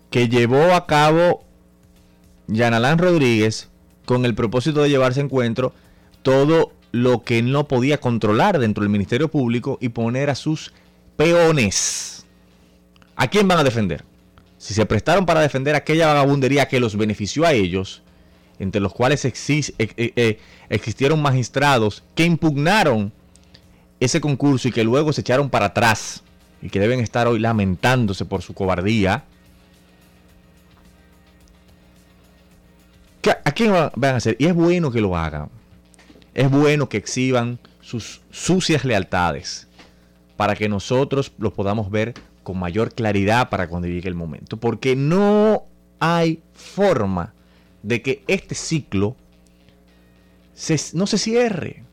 [0.09, 1.43] que llevó a cabo
[2.47, 3.67] Yanalán Rodríguez
[4.05, 5.73] con el propósito de llevarse a encuentro
[6.23, 10.71] todo lo que no podía controlar dentro del Ministerio Público y poner a sus
[11.17, 12.25] peones.
[13.17, 14.14] ¿A quién van a defender?
[14.65, 18.01] Si se prestaron para defender aquella vagabundería que los benefició a ellos,
[18.57, 19.31] entre los cuales eh,
[19.77, 19.77] eh,
[20.15, 23.11] eh, existieron magistrados que impugnaron
[23.99, 26.23] ese concurso y que luego se echaron para atrás
[26.63, 29.25] y que deben estar hoy lamentándose por su cobardía.
[33.21, 34.35] ¿Qué- ¿A quién va- van a hacer?
[34.39, 35.49] Y es bueno que lo hagan.
[36.33, 39.67] Es bueno que exhiban sus sucias lealtades
[40.37, 42.15] para que nosotros los podamos ver
[42.45, 44.55] con mayor claridad para cuando llegue el momento.
[44.55, 45.65] Porque no
[45.99, 47.33] hay forma
[47.83, 49.17] de que este ciclo
[50.53, 51.83] se- no se cierre.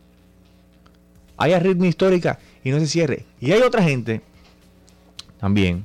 [1.37, 3.25] Hay arritmia histórica y no se cierre.
[3.41, 4.21] Y hay otra gente
[5.41, 5.85] también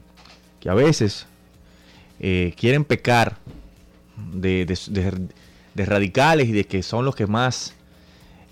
[0.59, 1.25] que a veces
[2.19, 3.37] eh, quieren pecar
[4.33, 4.65] de,
[5.75, 7.73] radicales y de que son los que más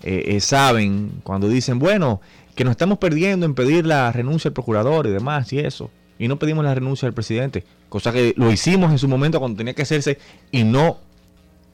[0.02, 2.20] eh, eh, saben cuando dicen, bueno,
[2.54, 5.90] que nos estamos perdiendo en pedir la renuncia al procurador y demás y eso.
[6.18, 9.58] Y no pedimos la renuncia al presidente, cosa que lo hicimos en su momento cuando
[9.58, 10.18] tenía que hacerse
[10.50, 10.98] y no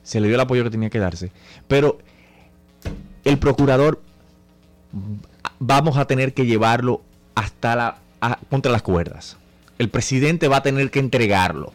[0.03, 1.31] se le dio el apoyo que tenía que darse,
[1.69, 1.99] pero
[3.25, 4.03] el procurador
[5.59, 7.03] vamos a tener que llevarlo
[7.35, 7.99] hasta la
[8.51, 9.37] contra las cuerdas.
[9.79, 11.73] El presidente va a tener que entregarlo.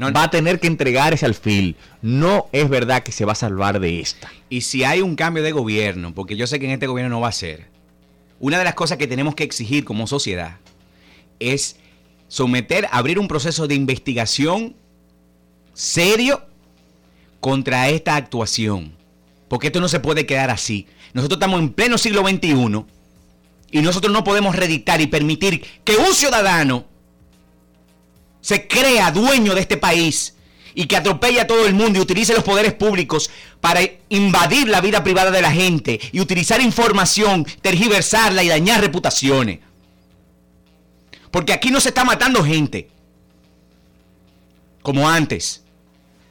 [0.00, 1.76] va a tener que entregar ese alfil.
[2.02, 4.28] No es verdad que se va a salvar de esta.
[4.48, 7.20] Y si hay un cambio de gobierno, porque yo sé que en este gobierno no
[7.20, 7.66] va a ser,
[8.40, 10.56] una de las cosas que tenemos que exigir como sociedad
[11.38, 11.76] es
[12.28, 14.76] someter, abrir un proceso de investigación
[15.72, 16.42] serio
[17.40, 18.92] contra esta actuación.
[19.48, 20.86] Porque esto no se puede quedar así.
[21.14, 22.84] Nosotros estamos en pleno siglo XXI
[23.70, 26.86] y nosotros no podemos redictar y permitir que un ciudadano
[28.40, 30.34] se crea dueño de este país
[30.74, 34.80] y que atropelle a todo el mundo y utilice los poderes públicos para invadir la
[34.80, 39.60] vida privada de la gente y utilizar información, tergiversarla y dañar reputaciones.
[41.30, 42.88] Porque aquí no se está matando gente
[44.82, 45.62] como antes,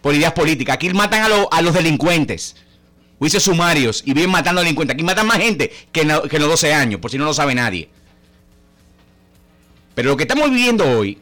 [0.01, 0.75] por ideas políticas.
[0.75, 2.55] Aquí matan a, a los delincuentes
[3.19, 4.93] juicios sumarios y vienen matando a delincuentes.
[4.93, 7.55] Aquí matan más gente que en, que los 12 años, por si no lo sabe
[7.55, 7.89] nadie.
[9.95, 11.19] Pero lo que estamos viviendo hoy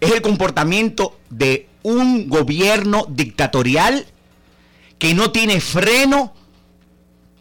[0.00, 4.06] es el comportamiento de un gobierno dictatorial
[4.98, 6.32] que no tiene freno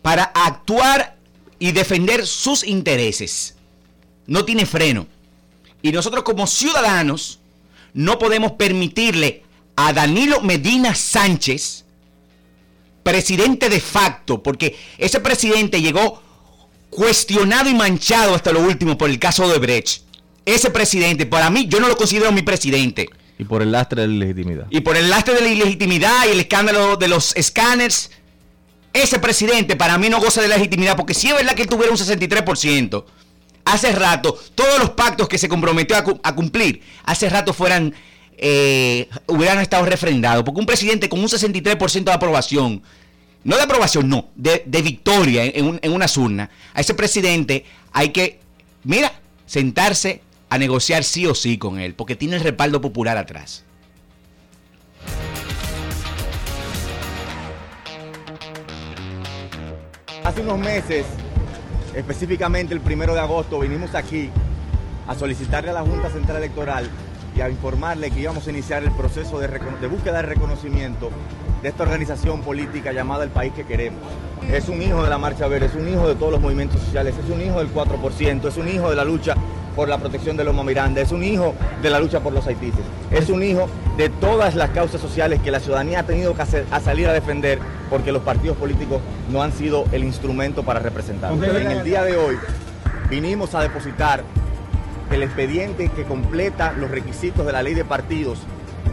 [0.02, 1.16] para actuar
[1.60, 3.56] y defender sus intereses.
[4.28, 5.08] No tiene freno.
[5.82, 7.40] Y nosotros como ciudadanos
[7.94, 9.44] no podemos permitirle
[9.76, 11.86] a Danilo Medina Sánchez
[13.04, 16.22] presidente de facto, porque ese presidente llegó
[16.90, 20.04] cuestionado y manchado hasta lo último por el caso de Brecht.
[20.46, 23.08] Ese presidente, para mí, yo no lo considero mi presidente.
[23.38, 24.68] Y por el lastre de la ilegitimidad.
[24.70, 28.12] Y por el lastre de la ilegitimidad y el escándalo de los escáneres.
[28.94, 31.70] Ese presidente para mí no goza de la legitimidad, porque si es verdad que él
[31.70, 33.06] tuviera un 63%,
[33.66, 37.94] hace rato, todos los pactos que se comprometió a, cumplir, hace rato fueran
[38.38, 40.44] eh, hubieran estado refrendados.
[40.44, 42.82] Porque un presidente con un 63% de aprobación,
[43.44, 48.40] no de aprobación, no, de, victoria en, en unas urnas, a ese presidente hay que,
[48.84, 49.14] mira,
[49.46, 53.64] sentarse a negociar sí o sí con él, porque tiene el respaldo popular atrás.
[60.24, 61.06] Hace unos meses,
[61.96, 64.30] específicamente el primero de agosto, vinimos aquí
[65.08, 66.90] a solicitarle a la Junta Central Electoral
[67.36, 69.48] y a informarle que íbamos a iniciar el proceso de,
[69.88, 71.10] búsqueda de reconocimiento
[71.62, 74.02] de esta organización política llamada El País que Queremos.
[74.52, 77.16] Es un hijo de la Marcha Verde, es un hijo de todos los movimientos sociales,
[77.24, 79.36] es un hijo del 4%, es un hijo de la lucha
[79.76, 82.82] por la protección de Loma Miranda, es un hijo de la lucha por los haitises,
[83.12, 86.80] es un hijo de todas las causas sociales que la ciudadanía ha tenido que a
[86.80, 87.60] salir a defender
[87.90, 91.32] porque los partidos políticos no han sido el instrumento para representar.
[91.32, 92.38] En el día de hoy
[93.10, 94.24] vinimos a depositar
[95.12, 98.40] el expediente que completa los requisitos de la ley de partidos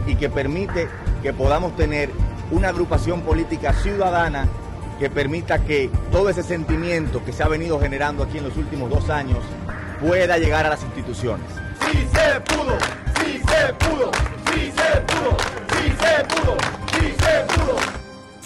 [0.05, 0.87] y que permite
[1.21, 2.09] que podamos tener
[2.51, 4.47] una agrupación política ciudadana
[4.99, 8.89] que permita que todo ese sentimiento que se ha venido generando aquí en los últimos
[8.89, 9.39] dos años
[10.01, 11.47] pueda llegar a las instituciones.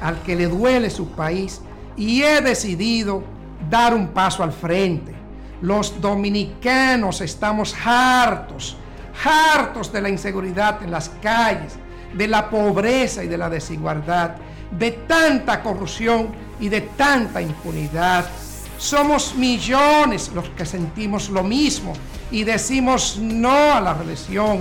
[0.00, 1.60] al que le duele su país
[1.96, 3.22] y he decidido
[3.70, 5.14] dar un paso al frente.
[5.62, 8.76] Los dominicanos estamos hartos,
[9.24, 11.74] hartos de la inseguridad en las calles,
[12.12, 14.36] de la pobreza y de la desigualdad,
[14.70, 16.28] de tanta corrupción
[16.60, 18.26] y de tanta impunidad.
[18.78, 21.94] Somos millones los que sentimos lo mismo
[22.30, 24.60] y decimos no a la reelección.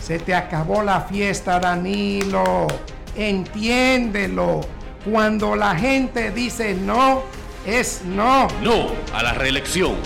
[0.00, 2.68] Se te acabó la fiesta, Danilo
[3.16, 4.60] entiéndelo.
[5.04, 7.22] Cuando la gente dice no,
[7.66, 8.48] es no.
[8.62, 9.96] No a la reelección.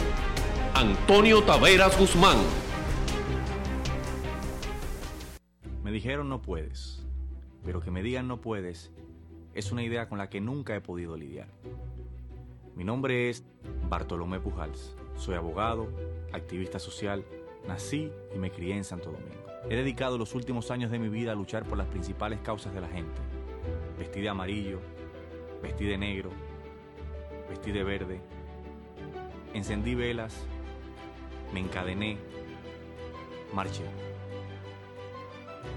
[0.74, 2.38] Antonio Taveras Guzmán.
[5.82, 7.04] Me dijeron no puedes,
[7.64, 8.90] pero que me digan no puedes
[9.54, 11.48] es una idea con la que nunca he podido lidiar.
[12.74, 13.44] Mi nombre es
[13.88, 14.96] Bartolomé Pujals.
[15.16, 15.88] Soy abogado,
[16.32, 17.24] activista social
[17.66, 19.43] Nací y me crié en Santo Domingo.
[19.70, 22.82] He dedicado los últimos años de mi vida a luchar por las principales causas de
[22.82, 23.20] la gente.
[23.98, 24.78] Vestí de amarillo,
[25.62, 26.30] vestí de negro,
[27.48, 28.20] vestí de verde.
[29.54, 30.34] Encendí velas,
[31.54, 32.18] me encadené,
[33.54, 33.84] marché.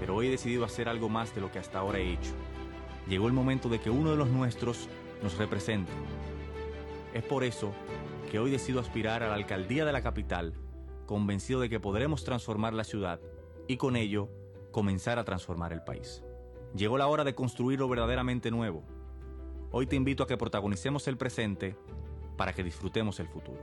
[0.00, 2.32] Pero hoy he decidido hacer algo más de lo que hasta ahora he hecho.
[3.08, 4.86] Llegó el momento de que uno de los nuestros
[5.22, 5.92] nos represente.
[7.14, 7.72] Es por eso
[8.30, 10.52] que hoy decido aspirar a la alcaldía de la capital,
[11.06, 13.18] convencido de que podremos transformar la ciudad
[13.68, 14.28] y con ello
[14.72, 16.24] comenzar a transformar el país.
[16.74, 18.82] Llegó la hora de construir lo verdaderamente nuevo.
[19.70, 21.76] Hoy te invito a que protagonicemos el presente
[22.36, 23.60] para que disfrutemos el futuro.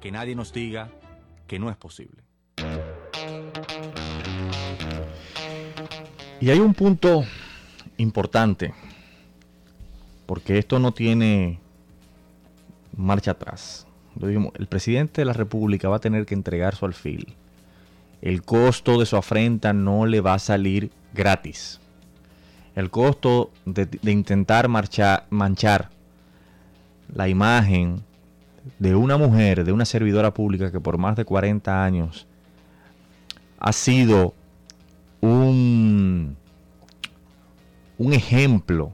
[0.00, 0.90] Que nadie nos diga
[1.46, 2.22] que no es posible.
[6.40, 7.22] Y hay un punto
[7.98, 8.74] importante,
[10.26, 11.60] porque esto no tiene
[12.96, 13.86] marcha atrás.
[14.20, 17.36] El presidente de la República va a tener que entregar su alfil.
[18.22, 21.80] El costo de su afrenta no le va a salir gratis.
[22.74, 25.90] El costo de, intentar manchar
[27.12, 28.02] la imagen
[28.78, 32.26] de una mujer, de una servidora pública que por más de 40 años
[33.58, 34.34] ha sido
[35.20, 36.36] un
[37.98, 38.92] ejemplo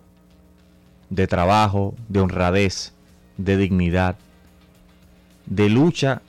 [1.11, 2.93] de trabajo, de honradez,
[3.37, 4.17] de dignidad,
[5.47, 6.23] de lucha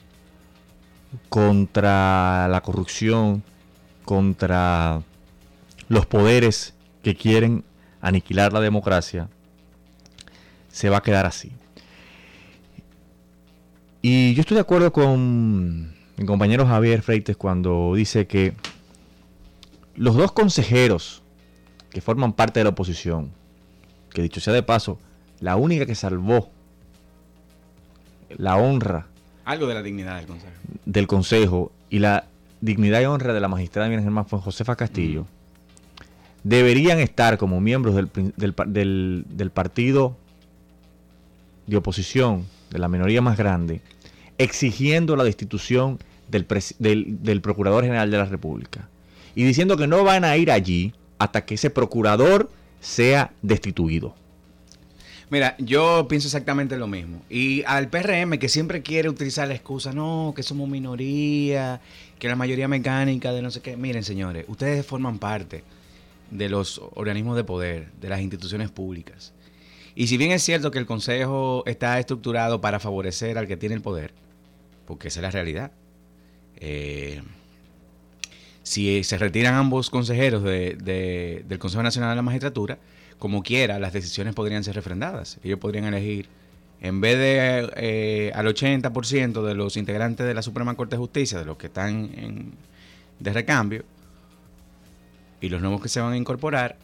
[1.28, 3.42] contra la corrupción,
[4.04, 5.02] contra
[5.88, 7.64] los poderes que quieren
[8.00, 9.28] aniquilar la democracia,
[10.70, 11.52] se va a quedar así.
[14.02, 18.54] Y yo estoy de acuerdo con mi compañero Javier Freites cuando dice que
[19.94, 21.22] los dos consejeros
[21.90, 23.32] que forman parte de la oposición,
[24.10, 24.98] que dicho sea de paso,
[25.40, 26.50] la única que salvó
[28.30, 29.09] la honra
[29.50, 30.52] Algo de la dignidad del consejo.
[30.84, 32.24] del consejo y la
[32.60, 35.26] dignidad y honra de la magistrada Miriam Germán Josefa Castillo,
[36.44, 40.16] deberían estar como miembros del, del pa- del- del partido
[41.66, 43.80] de oposición, de la minoría más grande,
[44.38, 45.98] exigiendo la destitución
[46.28, 46.46] del-
[47.20, 48.88] del Procurador General de la República
[49.34, 52.48] y diciendo que no van a ir allí hasta que ese procurador
[52.80, 54.14] sea destituido.
[55.30, 57.22] Mira, yo pienso exactamente lo mismo.
[57.30, 61.80] Y al PRM que siempre quiere utilizar la excusa, no, que somos minoría,
[62.18, 63.76] que la mayoría mecánica de no sé qué.
[63.76, 65.62] Miren, señores, ustedes forman parte
[66.32, 69.32] de los organismos de poder, de las instituciones públicas.
[69.94, 73.76] Y si bien es cierto que el Consejo está estructurado para favorecer al que tiene
[73.76, 74.12] el poder,
[74.86, 75.70] porque esa es la realidad,
[76.56, 77.22] eh,
[78.62, 82.78] si se retiran ambos consejeros de- de- del Consejo Nacional de la Magistratura,
[83.20, 85.38] como quiera, las decisiones podrían ser refrendadas.
[85.44, 86.26] Ellos podrían elegir,
[86.80, 91.38] en vez de eh, al 80% de los integrantes de la Suprema Corte de Justicia,
[91.38, 92.52] de los que están en-
[93.20, 93.84] de recambio,
[95.40, 96.76] y los nuevos que se van a incorporar,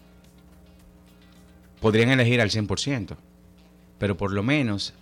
[1.80, 3.16] podrían elegir al 100%.
[3.98, 4.92] Pero por lo menos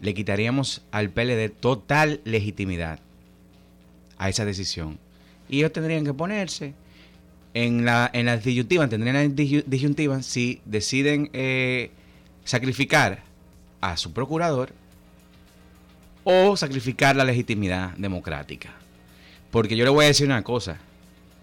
[0.00, 3.00] le quitaríamos al PLD total legitimidad
[4.16, 4.98] a esa decisión.
[5.48, 6.74] Y ellos tendrían que ponerse
[7.64, 11.90] en la, en la disyuntiva, tendrían la disyu- disyuntiva si deciden eh,
[12.44, 13.22] sacrificar
[13.80, 14.72] a su procurador
[16.24, 18.74] o sacrificar la legitimidad democrática.
[19.50, 20.78] Porque yo le voy a decir una cosa.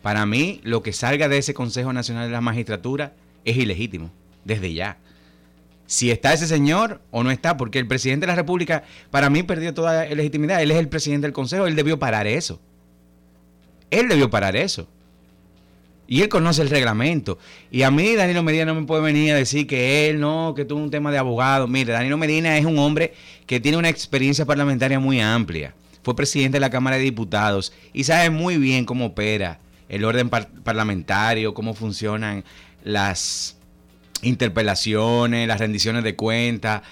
[0.02, 3.14] Para mí, lo que salga de ese Consejo Nacional de la Magistratura
[3.44, 4.12] es ilegítimo,
[4.44, 4.98] desde ya.
[5.88, 9.44] Si está ese señor o no está, porque el presidente de la República, para mí,
[9.44, 10.62] perdió toda legitimidad.
[10.62, 12.60] Él es el presidente del Consejo, él debió parar eso.
[13.92, 14.88] Él debió parar eso.
[16.08, 17.40] Y él conoce el reglamento.
[17.72, 20.66] Y a mí Danilo Medina no me puede venir a decir que él no, que
[20.66, 21.68] tuvo un tema de abogado.
[21.68, 23.14] Mire, Danilo Medina es un hombre
[23.48, 25.74] que tiene una experiencia parlamentaria muy amplia.
[26.04, 30.30] Fue presidente de la Cámara de Diputados y sabe muy bien cómo opera el orden
[30.30, 32.44] par- parlamentario, cómo funcionan
[32.84, 33.58] las
[34.22, 36.84] interpelaciones, las rendiciones de cuentas.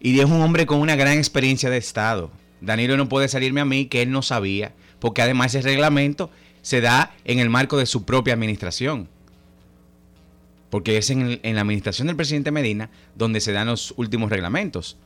[0.00, 2.30] Y es un hombre con una gran experiencia de Estado.
[2.60, 6.30] Danilo no puede salirme a mí que él no sabía, porque además ese reglamento
[6.62, 9.08] se da en el marco de su propia administración.
[10.70, 14.30] Porque es en, el- en la administración del presidente Medina donde se dan los últimos
[14.30, 14.96] reglamentos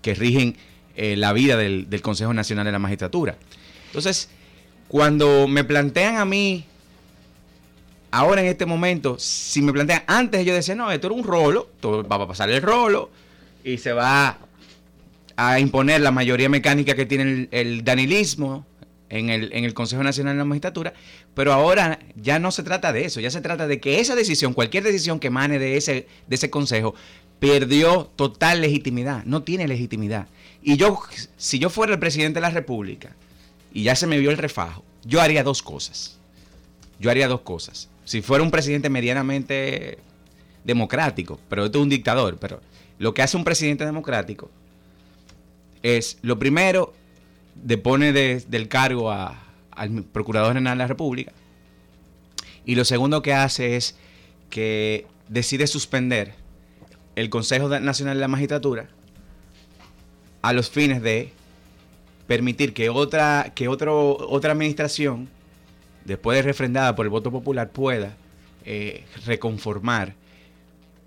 [0.00, 0.56] que rigen
[0.96, 3.36] eh, la vida del, Consejo Nacional de la Magistratura.
[3.86, 4.28] Entonces,
[4.88, 6.64] cuando me plantean a mí,
[8.10, 11.68] ahora en este momento, si me plantean, antes yo decía, no, esto era un rolo,
[11.74, 13.10] esto va a pasar el rolo
[13.64, 14.38] y se va
[15.36, 18.66] a imponer la mayoría mecánica que tiene el, el danilismo
[19.12, 20.94] en el, en el Consejo Nacional de la Magistratura,
[21.34, 24.54] pero ahora ya no se trata de eso, ya se trata de que esa decisión,
[24.54, 26.94] cualquier decisión que emane de ese, de ese Consejo,
[27.38, 30.28] perdió total legitimidad, no tiene legitimidad.
[30.62, 30.98] Y yo,
[31.36, 33.14] si yo fuera el presidente de la República,
[33.74, 36.18] y ya se me vio el refajo, yo haría dos cosas.
[36.98, 37.90] Yo haría dos cosas.
[38.04, 39.98] Si fuera un presidente medianamente
[40.64, 42.60] democrático, pero esto es un dictador, pero
[42.98, 44.50] lo que hace un presidente democrático
[45.82, 46.94] es, lo primero,
[47.54, 51.32] depone del cargo al Procurador General de la República,
[52.64, 53.96] y lo segundo que hace es
[54.50, 56.34] que decide suspender
[57.16, 58.88] el Consejo Nacional de la Magistratura
[60.42, 61.32] a los fines de
[62.26, 65.28] permitir que otra, que otro, otra administración,
[66.04, 68.16] después de refrendada por el voto popular, pueda
[68.64, 70.14] eh, reconformar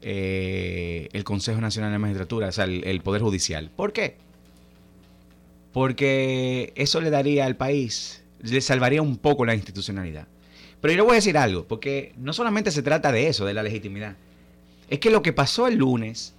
[0.02, 3.72] eh, el Consejo Nacional de la Magistratura, o sea, el, Poder Judicial.
[3.76, 4.18] ¿Por qué?
[5.76, 10.26] Porque eso le daría al país, le salvaría un poco la institucionalidad.
[10.80, 13.54] Pero yo le voy a decir algo, porque no solamente se trata de eso, de
[13.54, 14.16] la legitimidad.
[14.90, 16.34] Es que lo que pasó el lunes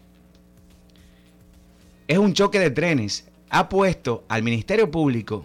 [2.08, 3.28] es un choque de trenes.
[3.50, 5.44] Ha puesto al Ministerio Público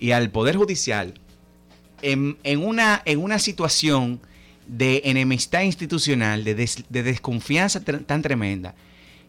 [0.00, 1.12] y al Poder Judicial
[2.00, 4.20] en, una, en una situación
[4.66, 6.54] de enemistad institucional, de,
[6.88, 8.74] desconfianza tan tremenda,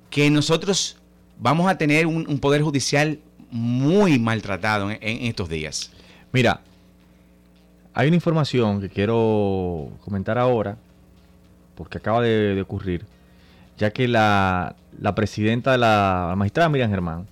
[0.10, 0.95] que nosotros
[1.38, 3.20] vamos a tener un, poder judicial
[3.52, 5.91] muy maltratado en, estos días.
[6.32, 6.62] Mira,
[7.93, 10.78] hay una información que quiero comentar ahora,
[11.76, 13.06] porque acaba de, ocurrir,
[13.78, 14.76] ya que la,
[15.16, 17.28] presidenta de la, la magistrada Miriam Germán,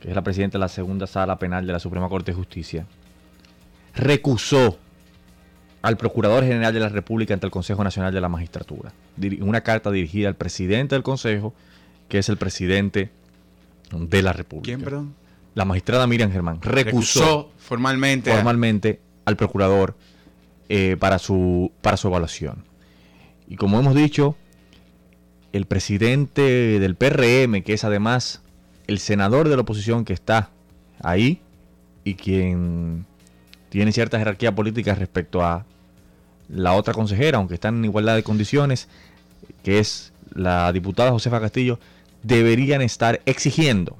[0.00, 2.86] que es la presidenta de la segunda sala penal de la Suprema Corte de Justicia,
[3.94, 4.78] recusó
[5.82, 8.92] al Procurador General de la República ante el Consejo Nacional de la Magistratura.
[9.40, 11.54] Una carta dirigida al presidente del Consejo,
[12.08, 13.10] que es el presidente
[13.92, 14.66] de la República.
[14.66, 15.14] ¿Quién, perdón?
[15.56, 19.96] La magistrada Miriam Germán recusó, formalmente, formalmente al procurador
[20.68, 22.62] eh, para, su, para su evaluación.
[23.48, 24.36] Y como hemos dicho,
[25.54, 26.42] el presidente
[26.78, 28.42] del PRM, que es además
[28.86, 30.50] el senador de la oposición que está
[31.00, 31.40] ahí
[32.04, 33.06] y quien
[33.70, 35.64] tiene cierta jerarquía política respecto a
[36.50, 38.88] la otra consejera, aunque están en igualdad de condiciones,
[39.64, 41.80] que es la diputada Josefa Castillo,
[42.22, 43.96] deberían estar exigiendo,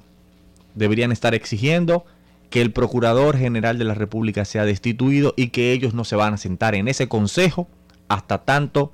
[0.77, 2.05] deberían estar exigiendo
[2.49, 6.33] que el Procurador General de la República sea destituido y que ellos no se van
[6.33, 7.67] a sentar en ese consejo
[8.07, 8.93] hasta tanto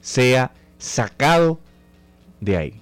[0.00, 1.58] sea sacado
[2.40, 2.80] de ahí.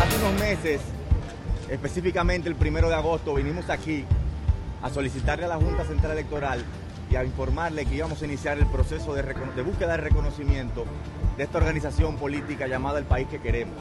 [0.00, 0.80] Hace unos meses
[1.68, 4.04] específicamente el primero de agosto, vinimos aquí
[4.82, 6.64] a solicitarle a la Junta Central Electoral
[7.10, 9.22] y a informarle que íbamos a iniciar el proceso de,
[9.62, 10.84] búsqueda de reconocimiento
[11.36, 13.74] de esta organización política llamada El País que Queremos.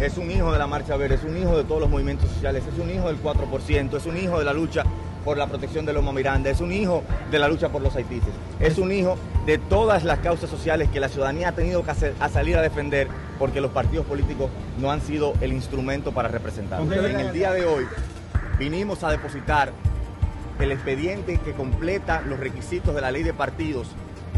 [0.00, 2.64] Es un hijo de la Marcha Verde, es un hijo de todos los movimientos sociales,
[2.66, 4.84] es un hijo del 4%, es un hijo de la lucha
[5.24, 8.32] por la protección de los Miranda, es un hijo de la lucha por los haitises,
[8.58, 9.16] es un hijo
[9.46, 13.06] de todas las causas sociales que la ciudadanía ha tenido que salir a defender
[13.38, 16.80] porque los partidos políticos no han sido el instrumento para representar.
[16.80, 17.86] En el día de hoy
[18.58, 19.72] vinimos a depositar
[20.58, 23.88] el expediente que completa los requisitos de la ley de partidos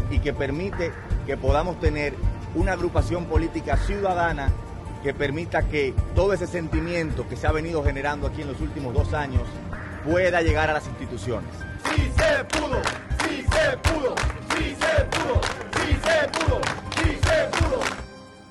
[0.09, 0.91] y que permite
[1.25, 2.13] que podamos tener
[2.55, 4.49] una agrupación política ciudadana
[5.03, 8.93] que permita que todo ese sentimiento que se ha venido generando aquí en los últimos
[8.93, 9.43] dos años
[10.03, 11.51] pueda llegar a las instituciones.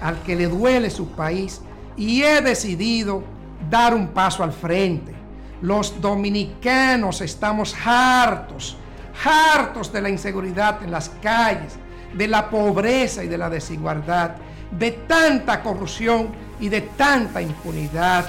[0.00, 1.60] al que le duele su país
[1.96, 3.22] y he decidido
[3.70, 5.14] dar un paso al frente.
[5.62, 8.76] Los dominicanos estamos hartos,
[9.24, 11.74] hartos de la inseguridad en las calles,
[12.12, 14.32] de la pobreza y de la desigualdad,
[14.70, 16.28] de tanta corrupción
[16.60, 18.26] y de tanta impunidad.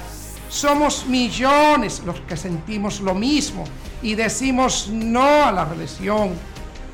[0.50, 3.66] Somos millones los que sentimos lo mismo
[4.02, 6.32] y decimos no a la reelección.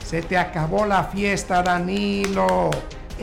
[0.03, 2.71] Se te acabó la fiesta, Danilo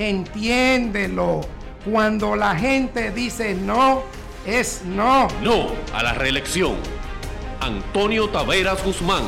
[0.00, 1.42] entiéndelo.
[1.84, 4.02] Cuando la gente dice no,
[4.46, 5.28] es no.
[5.42, 6.76] No a la reelección.
[7.60, 9.24] Antonio Taveras Guzmán.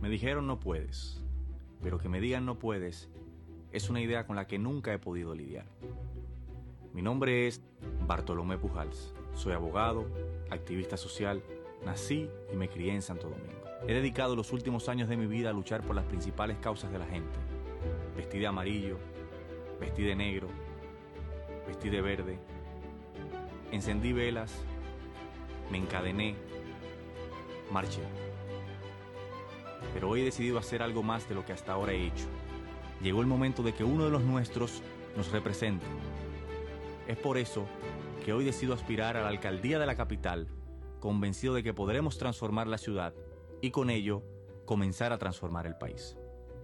[0.00, 1.20] Me dijeron no puedes.
[1.82, 3.08] pero que me digan no puedes
[3.72, 5.66] es una idea con la que nunca he podido lidiar.
[6.94, 7.60] Mi nombre es
[8.06, 9.14] Bartolomé Pujals.
[9.34, 10.06] Soy abogado,
[10.50, 11.42] activista social,
[11.84, 13.57] nací y me crié en Santo Domingo.
[13.86, 16.98] He dedicado los últimos años de mi vida a luchar por las principales causas de
[16.98, 17.38] la gente.
[18.16, 18.98] Vestí de amarillo,
[19.78, 20.48] vestí de negro,
[21.66, 22.38] vestí de verde,
[23.70, 24.52] encendí velas,
[25.70, 26.34] me encadené,
[27.70, 28.02] marché.
[29.94, 32.26] Pero hoy he decidido hacer algo más de lo que hasta ahora he hecho.
[33.00, 34.82] Llegó el momento de que uno de los nuestros
[35.16, 35.86] nos represente.
[37.06, 37.64] Es por eso
[38.24, 40.48] que hoy decido aspirar a la alcaldía de la capital,
[40.98, 43.14] convencido de que podremos transformar la ciudad
[43.60, 44.22] y con ello
[44.64, 46.16] comenzar a transformar el país.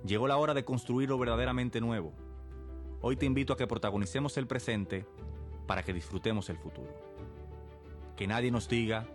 [0.04, 2.12] Llegó la hora de construir lo verdaderamente nuevo.
[3.00, 5.06] Hoy te invito a que protagonicemos el presente
[5.66, 6.92] para que disfrutemos el futuro.
[8.16, 9.06] Que nadie nos diga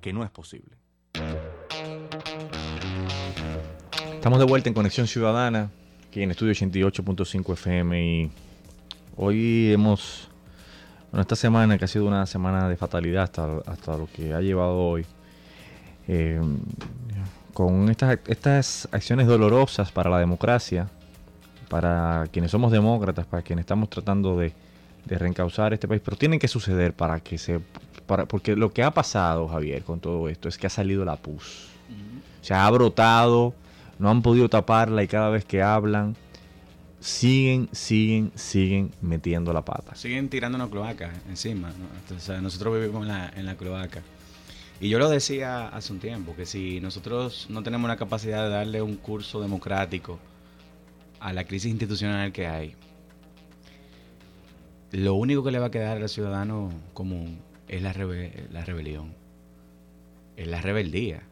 [0.00, 0.76] que no es posible.
[4.14, 5.70] Estamos de vuelta en Conexión Ciudadana,
[6.08, 8.30] aquí en Estudio 88.5 FM y
[9.16, 10.28] hoy hemos,
[11.10, 14.40] bueno, esta semana que ha sido una semana de fatalidad hasta, hasta lo que ha
[14.40, 15.06] llevado hoy,
[16.08, 16.40] eh,
[17.52, 20.88] con estas, estas acciones dolorosas para la democracia,
[21.68, 24.52] para quienes somos demócratas, para quienes estamos tratando de,
[25.04, 27.60] de reencauzar este país, pero tienen que suceder para que se...
[28.06, 31.16] Para, porque lo que ha pasado, Javier, con todo esto es que ha salido la
[31.16, 31.68] pus.
[32.40, 33.54] Se ha brotado,
[33.98, 36.16] no han podido taparla y cada vez que hablan,
[36.98, 39.94] siguen, siguen, siguen metiendo la pata.
[39.94, 41.68] Siguen tirando una cloaca encima.
[41.68, 42.16] ¿no?
[42.16, 44.02] O sea, nosotros vivimos en la, en la cloaca.
[44.82, 48.50] Y yo lo decía hace un tiempo, que si nosotros no tenemos la capacidad de
[48.50, 50.18] darle un curso democrático
[51.20, 52.74] a la crisis institucional que hay,
[54.90, 59.14] lo único que le va a quedar al ciudadano común es la, la rebelión,
[60.36, 61.22] es la rebeldía.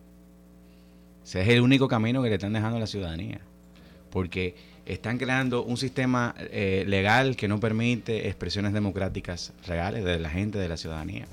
[1.24, 3.40] Ese es el único camino que le están dejando a la ciudadanía.
[4.12, 4.54] Porque
[4.86, 10.56] están creando un sistema eh, legal que no permite expresiones democráticas reales de la gente,
[10.56, 11.26] de la ciudadanía.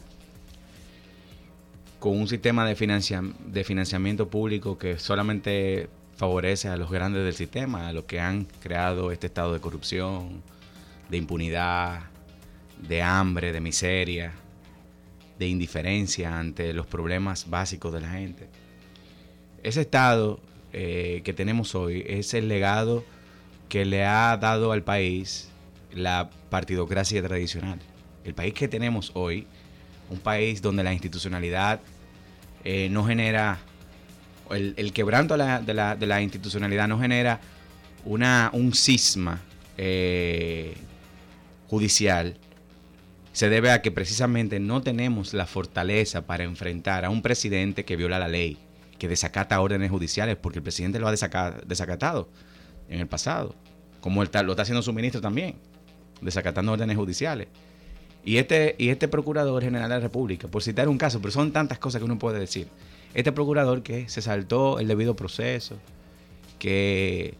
[2.00, 7.34] Con un sistema de, financia de financiamiento público que solamente favorece a los grandes del
[7.34, 10.42] sistema, a los que han creado este estado de corrupción,
[11.10, 12.02] de impunidad,
[12.88, 14.34] de hambre, de miseria,
[15.40, 18.48] de indiferencia ante los problemas básicos de la gente.
[19.64, 20.40] Ese estado
[20.74, 23.04] eh, que tenemos hoy es el legado
[23.70, 25.50] que le ha dado al país
[25.94, 27.80] la partidocracia tradicional.
[28.24, 29.48] El país que tenemos hoy,
[30.10, 31.80] un país donde la institucionalidad
[32.64, 33.60] eh, no genera,
[34.52, 37.40] el, el quebranto de la, de, la, de la, institucionalidad no genera
[38.06, 39.42] una, un cisma
[39.78, 40.76] eh,
[41.68, 42.38] judicial,
[43.34, 47.96] se debe a que precisamente no tenemos la fortaleza para enfrentar a un presidente que
[47.96, 48.58] viola la ley,
[48.98, 52.30] que desacata órdenes judiciales, porque el presidente lo ha desacatado
[52.90, 53.56] en el pasado,
[54.02, 55.56] como lo está haciendo su ministro también,
[56.22, 57.48] desacatando órdenes judiciales.
[58.28, 61.54] Y este, y este procurador general de la República, por citar un caso, pero son
[61.54, 62.68] tantas cosas que uno puede decir,
[63.14, 65.78] este procurador que se saltó el debido proceso,
[66.60, 67.36] que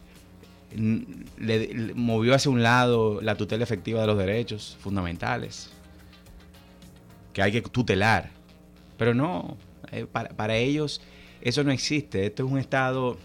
[1.36, 5.68] le, movió hacia un lado la tutela efectiva de los derechos fundamentales,
[7.34, 8.30] que hay que tutelar.
[8.96, 9.58] Pero no,
[9.92, 11.02] eh, para, para, ellos
[11.42, 12.24] eso no existe.
[12.24, 13.18] Esto es un Estado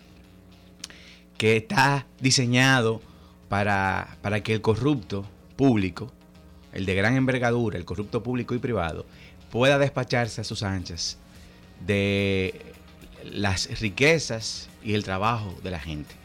[1.37, 2.99] que está diseñado
[3.47, 5.23] para, para que el corrupto
[5.55, 6.11] público,
[6.73, 9.05] el de gran envergadura, el corrupto público y privado,
[9.51, 11.17] pueda despacharse a sus anchas
[11.85, 12.73] de
[13.23, 16.15] las riquezas y el trabajo de la gente.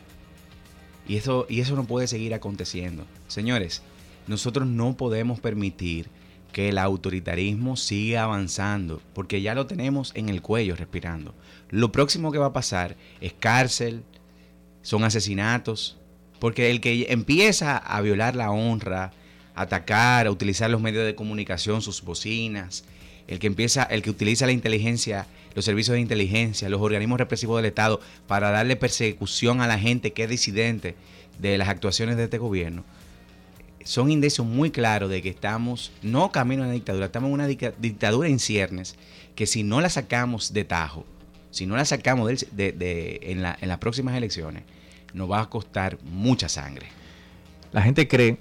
[1.07, 3.07] Y eso, y eso no puede seguir aconteciendo.
[3.29, 3.83] Señores,
[4.27, 6.09] nosotros no podemos permitir
[6.53, 11.35] que el autoritarismo siga avanzando, porque ya lo tenemos en el cuello respirando.
[11.71, 14.03] Lo próximo que va a pasar es cárcel,
[14.83, 15.99] son asesinatos,
[16.41, 19.13] porque el que empieza a violar la honra,
[19.63, 22.85] atacar, a utilizar los medios de comunicación, sus bocinas,
[23.27, 27.59] el que empieza, el que utiliza la inteligencia, los servicios de inteligencia, los organismos represivos
[27.59, 30.95] del Estado para darle persecución a la gente que es disidente
[31.41, 32.85] de las actuaciones de este gobierno,
[33.85, 37.47] son indicios muy claros de que estamos no camino a una dictadura, estamos en una
[37.47, 38.97] dictadura en ciernes
[39.35, 41.05] que si no la sacamos de tajo,
[41.51, 44.63] si no la sacamos de, de, en, la, en las próximas elecciones,
[45.15, 46.87] nos va a costar mucha sangre.
[47.73, 48.39] La gente cree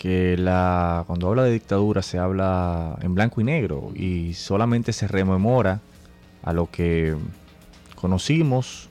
[0.00, 5.06] que la, cuando habla de dictadura se habla en blanco y negro y solamente se
[5.06, 5.82] rememora
[6.42, 7.14] a lo que
[7.96, 8.88] conocimos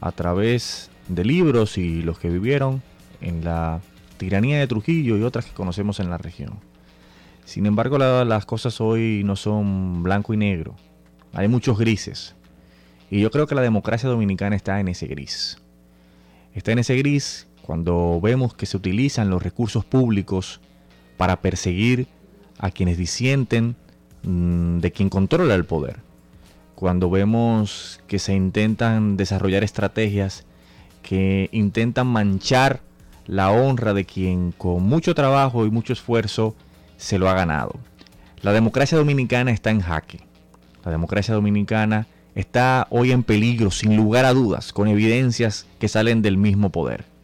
[0.00, 2.82] a través de libros y los que vivieron
[3.20, 3.80] en la
[4.16, 6.60] tiranía de Trujillo y otras que conocemos en la región.
[7.44, 10.76] Sin embargo, la, las cosas hoy no son blanco y negro.
[11.32, 12.36] Hay muchos grises.
[13.10, 15.58] Y yo creo que la democracia dominicana está en ese gris.
[16.54, 20.58] está en ese gris cuando vemos que se utilizan los recursos públicos
[21.18, 22.06] para perseguir
[22.58, 23.76] a quienes disienten
[24.22, 25.96] mm, de quien controla el poder.
[26.74, 30.46] Cuando vemos que se intentan desarrollar estrategias
[31.02, 32.80] que intentan manchar
[33.26, 36.56] la honra de quien con mucho trabajo y mucho esfuerzo
[36.96, 37.74] se lo ha ganado.
[38.40, 40.20] La democracia dominicana está en jaque.
[40.86, 46.22] La democracia dominicana está hoy en peligro, sin lugar a dudas, con evidencias que salen
[46.22, 47.17] del mismo poder.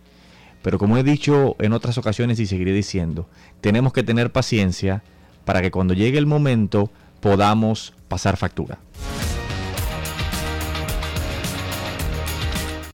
[0.65, 3.29] Pero como he dicho en otras ocasiones y seguiré diciendo,
[3.61, 5.03] tenemos que tener paciencia
[5.45, 6.91] para que cuando llegue el momento
[7.21, 8.79] podamos pasar factura.